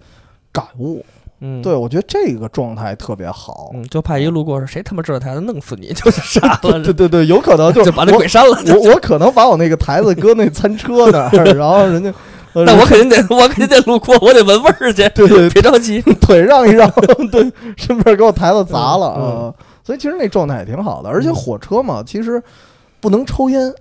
[0.52, 1.04] 感悟，
[1.40, 3.72] 嗯，对我觉得这个状态特别好。
[3.74, 8.58] 嗯，就怕一路过是谁他妈知道台子弄死你，就是 傻了，对对对，有可能就 就把那鬼删了。
[8.76, 12.12] 我我可能把我那个台子搁那餐车那儿， 然后人家，
[12.54, 15.08] 呃那我肯定得，我肯定得路过，我得闻味儿去。
[15.10, 16.02] 对对别着急。
[16.22, 16.90] 腿让一让，
[17.32, 19.56] 对，顺便给我台子砸了啊、嗯呃
[19.88, 22.44] 所以其实那状态也挺好的，而且嗯火车嘛，其实
[23.00, 23.74] 不能抽烟，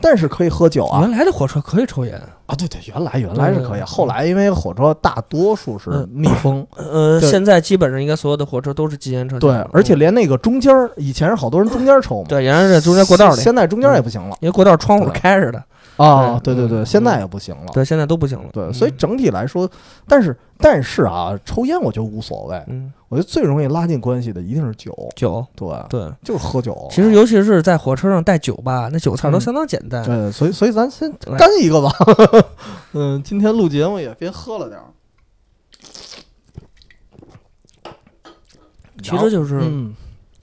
[0.00, 1.00] 但是可以喝酒啊。
[1.00, 2.14] 原来的火车可以抽烟，
[2.46, 2.54] 啊！
[2.56, 9.38] 对对，原来原来是可以，后来因为火车大多数是嗯密封，呃，现在基本上应该所有的火车都是禁烟车。
[9.38, 14.36] 厢对。，而且连那个中间儿，以前是好多人中间儿抽嘛，对，原来是中间过道里，现在中间儿也不行了。
[14.40, 15.62] 因为过道窗户是开着的。
[16.06, 16.40] 啊！
[16.42, 17.66] 对对对现在也不行了。
[17.72, 18.48] 对，现在都不行了。
[18.52, 19.70] 对，所以整体来说，
[20.08, 26.88] 但是但是啊，抽烟我觉得无所谓，嗯，我觉得最容易拉近关系的一定是酒，酒，对，对，就是喝酒。
[26.90, 30.02] 其实尤其是在火车上带酒吧，那酒菜都嗯相当简单。
[30.04, 31.90] 对，所以所以咱先来干一个吧。
[32.94, 34.86] 嗯，今天录节目也别喝了点儿。
[39.02, 39.94] 其实就是嗯，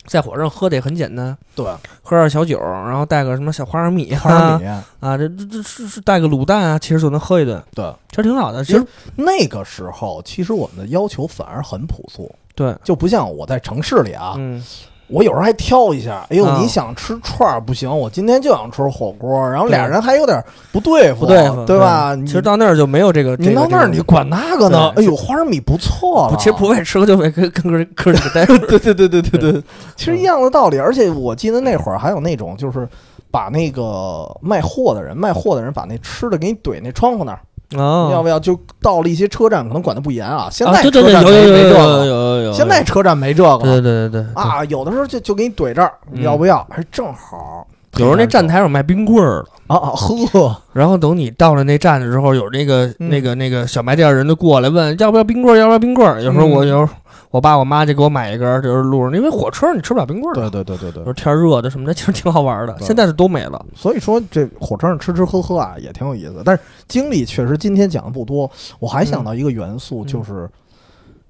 [0.07, 1.65] 在火车上喝的也很简单，对，
[2.01, 8.63] 喝点小酒，然后带个什么小花生米啊，花生米，啊，这这这是是带个卤蛋啊，其实就能喝一顿，对，其实挺好的。
[8.63, 14.63] 其其实实那个时候其实我们的要求反而很朴素，对，就不像我在城市里啊，嗯，
[15.07, 22.13] 我有时候还挑一下，哎呦，啊你想吃串儿不行，我今天就想吃火锅，然后对俩人还有点不对付，不对付，对吧？
[22.15, 24.89] 你其实到那儿就没有这个，你到那儿你管那个呢？
[24.89, 28.57] 哎对呦，花生米不错了，其实不为吃，就为跟跟哥哥几个待会儿。
[28.67, 29.63] 对对对对对对，
[29.95, 30.77] 其实一样的道理。
[30.77, 32.87] 而且我记得那会儿还有那种，就是
[33.31, 37.39] 把那个卖货的人，卖货的人把那吃的给你怼那窗户那儿，
[37.75, 38.39] 哦，要不要？
[38.39, 40.47] 就到了一些车站，可能管的不严啊。
[40.49, 44.63] 现啊，在车站有有有有有没没这个，有有，现在车站没这个对了对对对啊。
[44.65, 46.65] 有的时候就就给你怼这儿，嗯要不要？
[46.69, 47.67] 还正好。
[47.97, 56.21] 有时候那站台上卖冰棍儿的，啊啊呵，然后等你到了那站的时候，有那个嗯那个那个小卖店人就过来问要不要冰棍儿，要不要冰棍儿。
[56.21, 56.89] 有时候我嗯有时候
[57.29, 61.13] 我爸我妈就给我买一根儿，就是路上，因为火车上你吃不了冰棍儿对，对对对对就是。
[61.13, 62.77] 天热的什么的，其实挺好玩的。
[62.79, 63.63] 现在是都没了。
[63.75, 68.49] 所以说这火车上吃吃喝喝啊也挺有意思，但是经历确实今天讲的不多。
[68.79, 70.49] 我还想到一个元素，嗯就是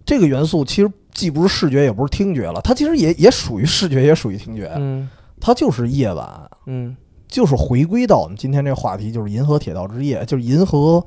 [0.05, 5.09] 这个元素其实既不是视觉也不是听觉了，它其实也也属于视觉也属于听觉，嗯
[5.41, 6.29] 它就是夜晚，
[6.67, 6.95] 嗯
[7.27, 11.03] 就是回归到我们今天这个话题，就是银河铁道之夜，就是银河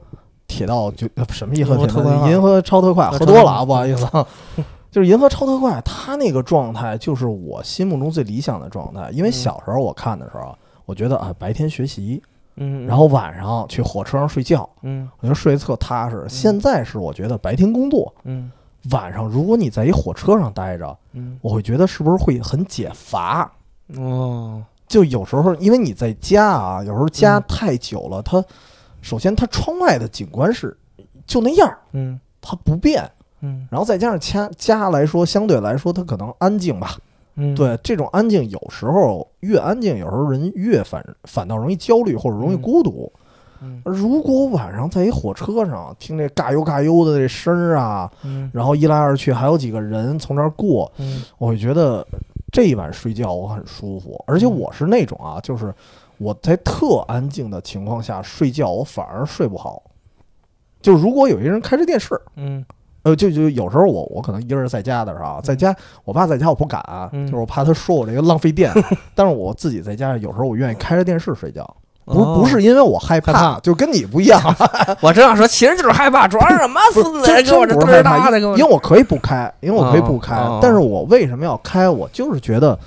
[0.49, 4.27] 铁道就呃什么银河铁道，银河超特快，啊喝多了啊，不好意思啊。
[4.91, 9.11] 就是银河超特快，它那个状态就是我心目中最理想的状态。
[9.13, 12.21] 因为嗯小时候我看的时候，我觉得啊，白天学习，
[12.57, 16.25] 嗯，然后晚上去火车上睡觉，嗯我觉得睡得特踏实。
[16.29, 18.51] 现在是我觉得白天工作，嗯
[18.91, 23.51] 晚上如果你在一火车上待着，嗯我会觉得是不是会很解乏？
[23.97, 28.45] 哦就有时候因为你在家啊，有时候家嗯太久了，它
[29.03, 30.77] 首先它窗外的景观是
[31.27, 33.09] 就那样儿，嗯它不变，
[33.41, 33.67] 嗯。
[33.71, 36.97] 然后再加上家家来说，相对来说它可能安静吧。
[37.37, 42.61] 嗯，对，这种安静有时候越安静，有时候人越反反倒容易焦虑或者容易嗯。
[42.63, 43.11] 孤独。
[43.63, 43.81] 嗯。
[43.85, 48.51] 如果晚上在一火车上听这嘎悠嘎悠的这声儿啊，嗯。
[48.53, 51.23] 然后一来二去还有几个人从这儿过，嗯。
[51.39, 52.07] 我会觉得
[52.53, 54.59] 这一晚睡觉我很舒服，而且嗯。
[54.59, 55.73] 我是那种啊，就是
[56.19, 59.83] 我在特安静的情况下睡觉，我反而睡不好。
[60.83, 62.65] 就如果有一个人开着电视，嗯
[63.03, 65.75] 呃，就就有时候我我可能一个人在家的时候啊，在家
[66.05, 66.83] 我爸在家我不敢，
[67.13, 68.73] 嗯就是我怕他说我这个浪费电，
[69.15, 71.65] 但是我自己在家有时候我愿意开着电视睡觉，
[72.05, 74.41] 不哦不是因为我害害怕就跟你不一样，
[75.01, 81.89] 我这样说，其实就是害怕，装什么孙子，真给我这嘚真不是害怕，儿大的，给我因为我可以不开，因为我可以不开但是我为什么要开？
[81.89, 82.79] 我就是觉得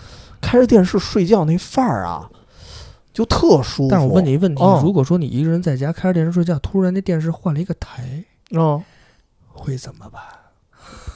[0.41, 2.30] 开着电视睡觉那范儿啊，
[3.14, 3.88] 就特舒服。
[3.89, 8.03] 但是我问你一个问题嗯，如果说你一个人在家开着电视睡觉，突然那电视换了一个台，
[8.51, 8.82] 嗯，
[9.53, 10.21] 会怎么办？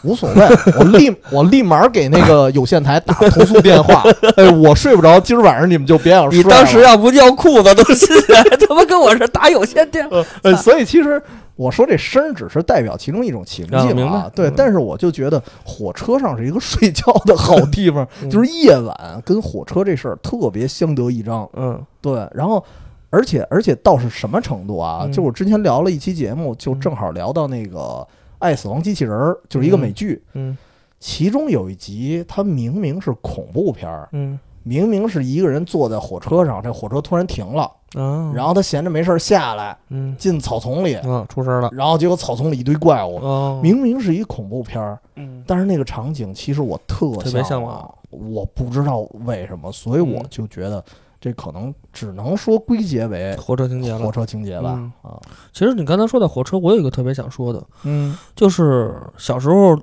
[0.04, 4.04] 无所谓，我立 我立马给那个有线台打投诉电话。
[4.38, 6.44] 哎，我睡不着，今儿晚上你们就别想睡了。
[6.44, 8.08] 你当时要不尿裤子都信，
[8.68, 11.22] 他妈跟我这打有线电话，呃，所以其实
[11.56, 21.48] 我说这声儿只是代表其中一种情境啊明白对，嗯但是我就觉得火车上是一个睡觉的好地方，嗯就是夜晚跟火车这事儿特别相得益彰。
[21.56, 22.64] 嗯对，然后
[23.10, 25.02] 而且而且到是什么程度啊？
[25.06, 27.80] 嗯就我之前聊了一期节目，就正好聊到那个
[28.40, 29.18] 《爱死亡机器人》，
[29.50, 30.58] 就是一个美剧，嗯。
[31.00, 34.40] 其中有一集它明明是恐怖片儿，嗯。
[34.64, 37.64] 明明是一个人坐在火车上，这火车突然停了，
[37.96, 40.14] 啊，然后他闲着没事儿下来嗯。
[40.18, 43.16] 进草丛里，啊出声了，然后结果草丛里一堆怪物。
[43.20, 50.84] 哦，明明是一恐怖片儿，嗯但是那个场景其实我特特别向向往，我不知道为什么，所以我嗯就觉得
[51.20, 54.12] 这可能只能说归结为火车情节了火。
[54.12, 54.92] 车情节吧嗯。
[55.02, 55.20] 啊，
[55.52, 59.78] 其实你刚才说到火车，我有一个特别想说的，嗯就是小时候，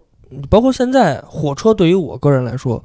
[0.49, 2.83] 包括现在，火车对于我个人来说，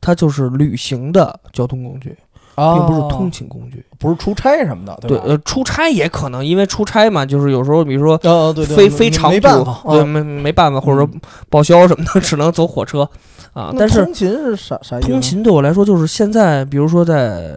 [0.00, 2.16] 它就是旅行的交通工具，
[2.56, 3.84] 啊，并不是通勤工具。
[3.98, 5.24] 不是出差什么的，对，吧？
[5.28, 11.08] 呃，出差也可能，因为出差嘛，就是有时候，比如说呃，对对，非没非长途，没办法，对，啊没没办法，或者说
[11.48, 13.08] 报销什么的， 只能走火车
[13.52, 13.72] 啊。
[13.78, 15.08] 但是通勤是啥啥意思？
[15.08, 17.52] 通勤对我来说，就是现在，比如说在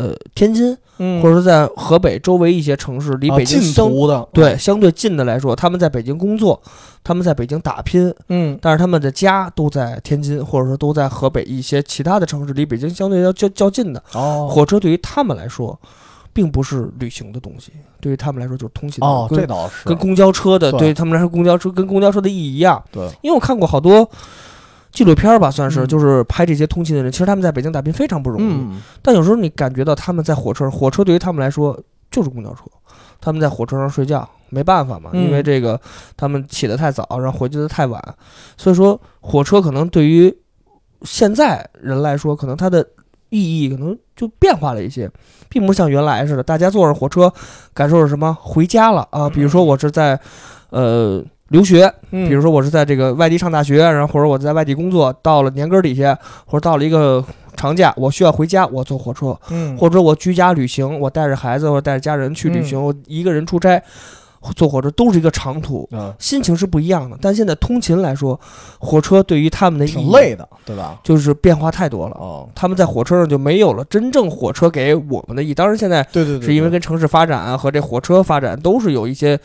[0.00, 3.74] 呃天津，嗯，或者说在河北周围一些城市，离啊北京近
[4.08, 6.60] 的，对相对近的来说，他们在北京工作，
[7.04, 14.02] 他们在北京打拼，嗯但是他们的家都在天津，或者说都在河北一些其他的城市，离北京相对要较较近的。
[14.14, 15.78] 哦火车对于他们来说，
[16.32, 19.06] 并不是旅行的东西，对于他们来说就是通勤的。
[19.06, 22.82] 哦，跟这倒是跟公交车的，对对于他们来说，公交车跟公交车的意义一样。
[22.90, 24.08] 对，因为我看过好多
[24.92, 25.86] 纪录片儿吧，算是、嗯。
[25.86, 28.44] 就是拍这些通勤的人，其实他们在北京打拼非常不容易。
[28.44, 28.80] 嗯。
[29.02, 31.78] 但有时候你感觉到他们在火车上，火车对于他们来说
[32.10, 32.64] 就是公交车，
[33.20, 35.24] 他们在火车上睡觉，没办法嘛，嗯。
[35.24, 35.80] 因为这个
[36.16, 38.02] 他们起得太早，然后回去的太晚，
[38.56, 40.34] 所以说火车可能对于
[41.02, 42.86] 现在人来说，可能它的
[43.28, 45.10] 意义可能就变化了一些，
[45.48, 47.32] 并不像原来似的，大家坐着火车
[47.72, 48.36] 感受是什么？
[48.40, 50.18] 回家了啊，比如说我是在
[50.70, 51.24] 呃。
[51.50, 57.24] 留学，嗯，比如说我是在这个外地上大学，然后或者我在外地工作，到了年根儿底下，或者到了一个
[57.56, 63.82] 长假，我需要回家，我坐火车，嗯，或者我居家旅行，我带着孩子或者带着家人去旅行，我一个人出差，
[64.54, 67.18] 坐火车都是一个长途，嗯，心情是不一样的。
[67.20, 68.38] 但现在通勤来说，
[68.78, 70.98] 火车对于他们的意义挺累的，对吧？
[71.02, 72.16] 就是变化太多了。
[72.18, 75.54] 哦，他们在火车上就没有了真正火车给我们的意义。
[75.54, 79.38] 当然，现在对对对，是因为跟城市发展啊和这火车发展都是有一些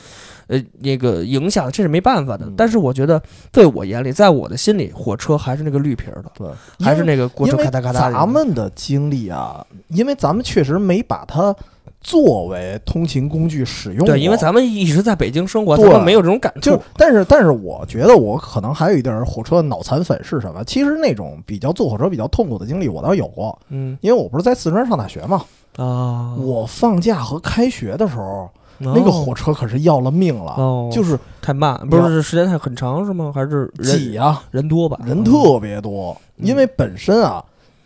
[0.47, 2.53] 呃那个影响，这是没办法的嗯。
[2.55, 3.21] 但是我觉得，
[3.51, 6.47] 在我眼里，在我的心里，火车还是那个绿皮儿的，对，
[6.85, 8.11] 还是那个过车咔嗒咔嗒。
[8.11, 11.55] 咱们的经历啊，因为咱们确实没把它
[12.01, 14.05] 作为通勤工具使用。
[14.05, 16.61] 对，因为咱们一直在北京生活，对咱们没有这种感触。
[16.61, 20.63] 就，但是但是，我觉得我可能还有一点儿火车脑残粉是什么？
[20.65, 23.57] 其实那种比较坐火车比较痛苦的经历，我倒有过。
[23.69, 25.43] 嗯因为我不是在四川上大学嘛，
[25.77, 28.47] 啊，我放假和开学的时候，
[28.78, 33.32] 那个哦火车可是要了命了，哦，就是太慢，不是时间太很长是吗？
[33.34, 34.99] 还是人挤呀、人多吧？
[35.05, 36.47] 人特别多，嗯。
[36.47, 37.43] 因为本身啊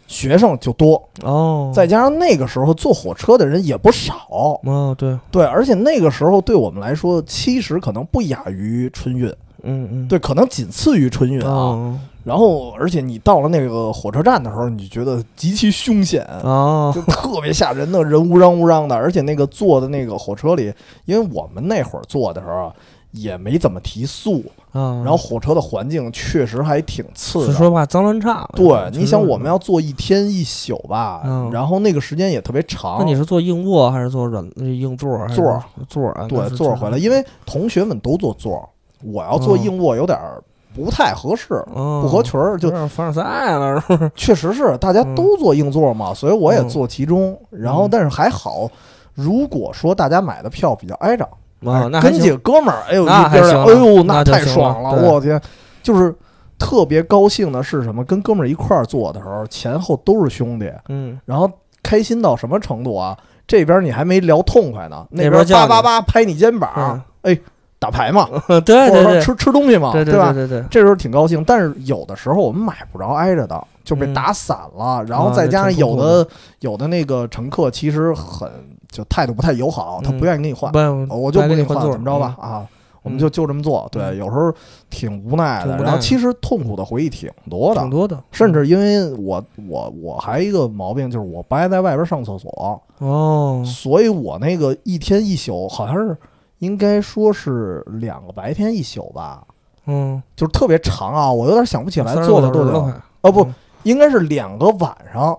[0.07, 9.27] 学生就多，哦，再加上那个时候坐火车的人也不少，哦对，对，而且那个时候对我们来说，其实可能不亚于春运，
[9.61, 11.51] 嗯嗯，对，可能仅次于春运啊。
[11.51, 11.99] 哦
[12.29, 20.71] 然后，而且你到了那个火车站的时候，你就觉得极其凶险，啊就特别吓人的，人乌嚷乌嚷的，而且那个坐的那个火车里，
[21.05, 22.73] 因为我们那会儿坐的时候啊
[23.13, 27.45] 也没怎么提速，啊，然后火车的环境确实还挺次的。
[27.45, 28.47] 说实话脏乱差。
[28.53, 32.97] 对，你想我们要坐一天一宿吧，嗯然后那个时间也特别长。
[32.99, 36.27] 那你是坐硬卧还是坐软硬座座儿座？
[36.27, 38.69] 对那是座儿回来，因为同学们都坐座儿，
[39.03, 40.39] 我要坐硬卧有点儿
[40.75, 43.23] 不太合适，哦不合群儿，就凡尔赛
[43.57, 44.11] 了，是不是？
[44.15, 47.37] 确实是大家都坐硬座嘛，所以我也坐其中。
[47.49, 48.69] 然后，嗯但是还好，
[49.13, 51.23] 如果说大家买的票比较挨着，
[51.65, 54.89] 啊，那还跟几个哥们儿，哎呦，那一边儿哎呦，那太爽了！
[54.91, 55.41] 我天，
[55.83, 56.15] 就是
[56.57, 58.03] 特别高兴的是什么？
[58.05, 61.49] 跟哥们儿一块儿坐的时候，前后都是兄弟，嗯，然后
[61.81, 63.17] 开心到什么程度啊？
[63.47, 67.37] 这边你还没聊痛快呢，那边叭叭叭拍你肩膀，哎，
[67.79, 70.33] 打牌嘛，嗯 对对对，或者说吃吃东西嘛，对对吧？
[70.33, 76.27] 对对对，这时候挺高兴，但是有的时候我们买不着挨着的，就被嗯打散了，然后啊再加上有的
[76.59, 78.49] 有的那个乘客其实很
[78.91, 80.19] 就态度不太友好，他嗯。
[80.19, 80.79] 不愿意给你换，不，
[81.21, 82.35] 我就不给你换，怎么着吧？
[82.39, 82.67] 啊，
[83.01, 83.87] 我们就就这么做。
[83.91, 84.17] 对，嗯。
[84.17, 84.51] 有时候
[84.89, 85.77] 挺无奈的，挺无奈。
[85.77, 96.17] 的然后其实痛苦的回忆挺多的挺，多的，甚至因为我我我还一个毛病就是我不爱在外边上厕所，哦，所以我那个一天一宿好像是
[96.59, 99.45] 应该说是两个白天一宿吧，
[99.85, 103.53] 嗯，就是特别长啊，我有点想不起来30做了多久哦不，嗯
[103.83, 105.37] 应该是两个晚上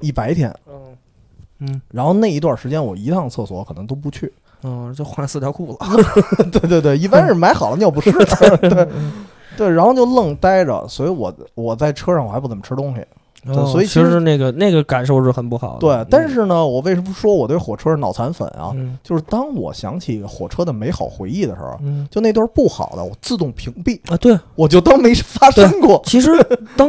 [0.00, 0.96] 一白天，嗯
[1.60, 4.32] 嗯然后那一段时间我一趟厕所可能都不去。
[4.64, 5.78] 嗯，就换四条裤子，
[6.52, 8.12] 对对对，一般是买好了尿不湿。
[8.62, 8.88] 对
[9.56, 13.04] 对，然后就愣待着，所以我我在车上我还不怎么吃东西。
[13.52, 15.78] 所以其实那个那个感受是很不好的。
[15.80, 18.70] 对嗯，但是呢，我为什么说我对火车是脑残粉啊？
[18.74, 26.00] 嗯就是当我想起火车的美好回忆的时候，嗯就那段不好的，我自动屏蔽，啊，对，我就当没发生过。
[26.06, 26.30] 其实
[26.76, 26.88] 当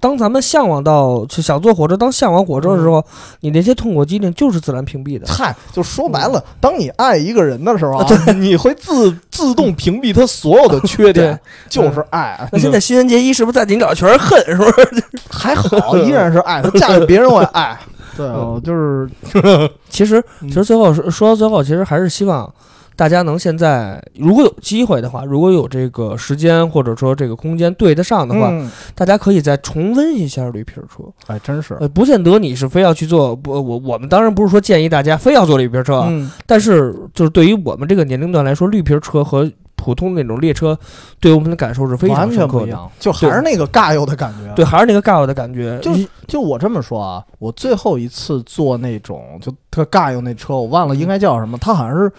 [0.00, 3.04] 当咱们向往到就想坐火车，当向往火车的时嗯候，
[3.40, 5.26] 你那些痛苦经历就是自然屏蔽的。
[5.32, 11.38] 嗨，就说白了，当你爱一个人的时候啊啊， 你会自自动屏蔽他所有的缺 点，
[11.68, 12.48] 就是爱。
[12.52, 15.04] 那现在新垣结衣是不是在你找全是恨，是不是？
[15.30, 16.60] 还好，依然是爱。
[16.62, 17.78] 他嫁给别人，我也爱。
[18.16, 18.26] 对，
[18.62, 19.08] 就是
[19.88, 22.52] 其实嗯其实最后说说到最后，其实还是希望
[22.94, 31.04] 大家能现在如果有机会的话，如果有这个时间或者说这个空间对得上的话，嗯大家可以再重温一下绿皮车。
[31.26, 31.74] 哎，真是。
[31.80, 39.50] 呃，不见得你是非要去做，不，我我们当然不是说建议大家非要做绿皮车，啊，嗯，但是就是对于我们这个年龄段来说，绿皮车和
[39.82, 40.78] 普通那种列车，
[41.20, 42.66] 对我们的感受是非常完深刻的。
[42.66, 44.52] 全不一样，就还是那个尬游的感觉。
[44.54, 45.90] 对，，还是那个尬游的感觉，就
[46.28, 52.12] 就我这么说啊，我最后一次坐那种就特尬游那车，我忘了应该叫什么，它好像是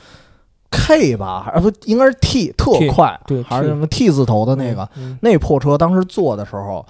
[0.70, 4.88] K 吧，还是不应该是 T，特快，对还是什么 T 字头的那个。
[4.96, 6.86] 嗯，那破车当时坐的时候，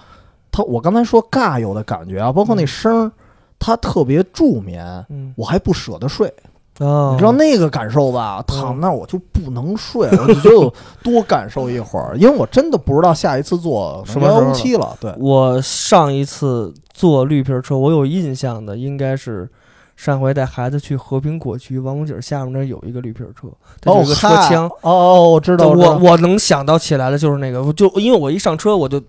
[0.50, 3.12] 它我刚才说尬游的感觉啊，包括那声儿，
[3.58, 6.32] 它特别助眠，嗯，我还不舍得睡。
[6.78, 8.42] 啊，你知道那个感受吧？
[8.46, 10.72] 躺那儿我就不能睡，我就得
[11.02, 14.96] 多感受 一会儿，因为我真的不知道下一次坐什么时候幺七了。
[15.00, 19.48] 对，我上一次坐绿皮车，我有印象的应该是
[19.94, 23.46] 上回带孩子去和平果区王府井下面那儿有一个绿皮车，
[23.80, 24.66] 它有个车厢。
[24.80, 29.00] 哦哦，我知道，我我能想到起来的就是那个，就因为我一上车我就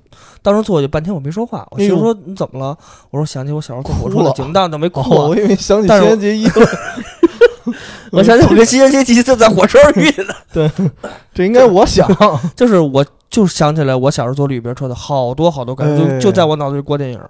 [0.44, 2.78] 当时坐就半天我没说话，我媳妇说你怎么了？
[3.10, 6.68] 我说想起我小时候坐火车哭了的景象，就没哭哦，我以为想起但是我新垣结衣了，
[8.16, 10.72] 我想起我跟新垣结衣就在火车上遇的， 对
[11.34, 12.10] 这应该我想。
[12.56, 17.30] 就是我就想起来我小时候坐绿皮车的好多好多感受，哎就就在我脑子里过电影儿，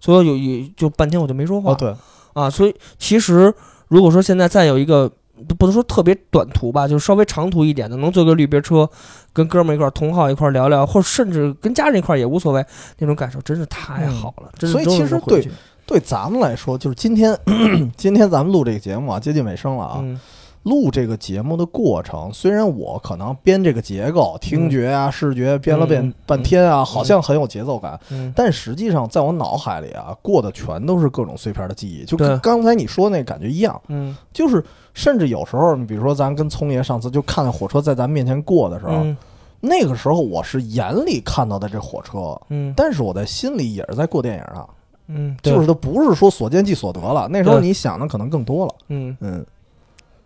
[0.00, 1.72] 所以有有就半天我就没说话。
[1.72, 1.94] 哦，对，
[2.32, 3.52] 啊，所以其实
[3.88, 5.10] 如果说现在再有一个
[5.48, 8.88] 不不能说特别短途吧，就是稍微长途一点的，能坐个绿皮车，
[9.32, 12.64] 跟哥们儿一块儿同好一块儿聊聊，或者甚至跟家人一块儿也无所谓，
[12.98, 14.50] 那种感受真是太好了。
[14.58, 15.48] 真是所以其实对
[15.86, 17.36] 对咱们来说，就是今天
[17.96, 19.98] 今天咱们录这个节目啊，接近尾声了啊。
[20.02, 20.18] 嗯
[20.64, 33.78] 录这个节目的过程，虽然我可能编这个结构、听觉啊、视觉编了嗯编半天啊，好像很有节奏感，嗯但实际上在我脑海里啊，过的全都是各种碎片的记忆，就跟刚才你说那感觉一样。
[33.88, 34.64] 嗯就是
[34.94, 39.14] 甚至有时候，你比如说咱跟聪爷上次就看见火车在咱面前过的时候，嗯
[39.60, 44.66] 那个时候我是眼里看到的这火车，嗯但是我在心里也是在过电影啊，
[45.08, 48.74] 嗯，就是它不是说所见即所得了，那时候你想的可能更多了。
[48.88, 49.44] 嗯，嗯，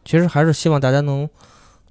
[0.05, 1.29] 其实还是希望大家能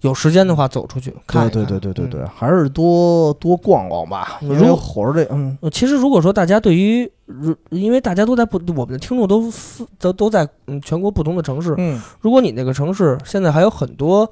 [0.01, 1.65] 有时间的话走出去看一看。
[1.65, 2.29] 对对对对对对，嗯。
[2.35, 5.57] 还是多多逛逛吧，因为如火车这，嗯。
[5.61, 9.51] 呃，其实如果说大家对于，如因为大家都在不，我们的听众都
[9.99, 12.01] 都都在嗯全国不同的城市，嗯。
[12.21, 14.31] 如果你那个城市现在还有很多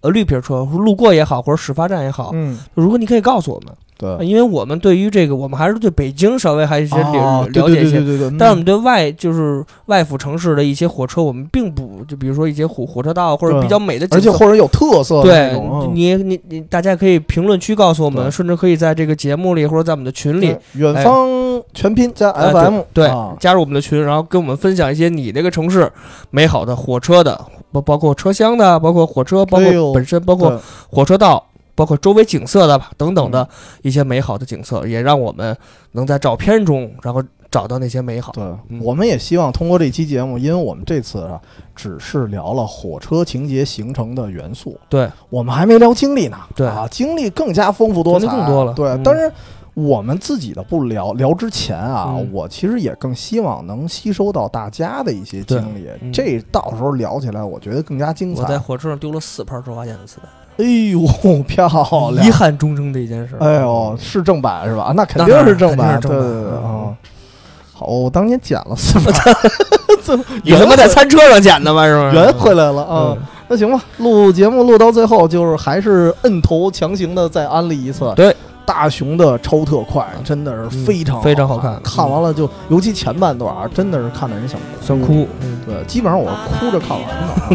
[0.00, 7.98] 呃绿皮车路过也好，或者始发站也好，嗯，如果你可以告诉我们，对，因为我们对于这个，我们还是对北京稍微还有一些了、了解一些。
[7.98, 15.60] 对对对对，但是我们对外就是外府城市的一些火车，我们并不就比如说一些火火车道或者比较美的景色，而且或者有特色的对
[15.92, 21.28] 你你你大家可以评论区告诉我们，甚至可以在这个节目里或者在我们的群里远方
[21.72, 23.36] 全拼加哎 FM，对啊。
[23.38, 25.90] 加入我们的群，然后跟我们分享一些你那个城市
[26.30, 27.38] 美好的火车的，
[27.70, 31.44] 包包括车厢的，包括火车，包括本身，包括火车道，
[31.74, 33.32] 包括周围景色的吧，等等嗯。
[33.32, 33.48] 的
[33.82, 35.56] 一些美好的景色，也让我们
[35.92, 38.32] 能在照片中，然后找到那些美好。
[38.32, 38.80] 对，嗯。
[38.82, 41.40] 我们也希望通过这期节目，因为我们这次啊
[41.74, 46.36] 只是聊了火车情节形成的元素，对，我们还没聊经历呢。
[46.54, 46.66] 对。
[46.66, 48.72] 啊，经历更加丰富多彩，更多了。
[48.74, 49.02] 对，嗯。
[49.02, 49.30] 但是
[49.74, 52.30] 我们自己的不聊聊之前啊，嗯。
[52.32, 56.12] 我其实也更希望能吸收到大家的一些经历，嗯。
[56.12, 58.42] 这到时候聊起来，我觉得更加精彩。
[58.42, 61.68] 我在火车上丢了四盘周华健的磁带，哎呦，漂
[62.12, 62.26] 亮！
[62.26, 63.36] 遗憾终生的一件事。
[63.40, 64.92] 哎呦，是正版是吧？
[64.94, 66.94] 那肯定是正版，对对对嗯啊。
[67.72, 69.34] 好，我当年捡了四盘，
[70.42, 71.84] 你他妈在餐车上捡的吗？
[71.86, 72.12] 是吗？
[72.12, 73.16] 圆回来了啊。
[73.16, 78.10] 嗯那行吧，录节目录到最后，就是还是摁头强行的再安利一次。
[78.16, 78.34] 对，
[78.66, 85.28] 大雄的超特快真的是非常嗯非常好看，看看完了就尤其前半段啊，真的是看的人想想哭。
[85.40, 87.48] 嗯对，基本上我是哭着看完的啊。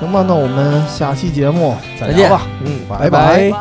[0.00, 2.30] 行吧，那我们下期节目再再见。
[2.30, 2.42] 吧。
[2.64, 3.52] 嗯，拜拜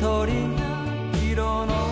[0.00, 0.84] 鳥が
[1.22, 1.87] 色の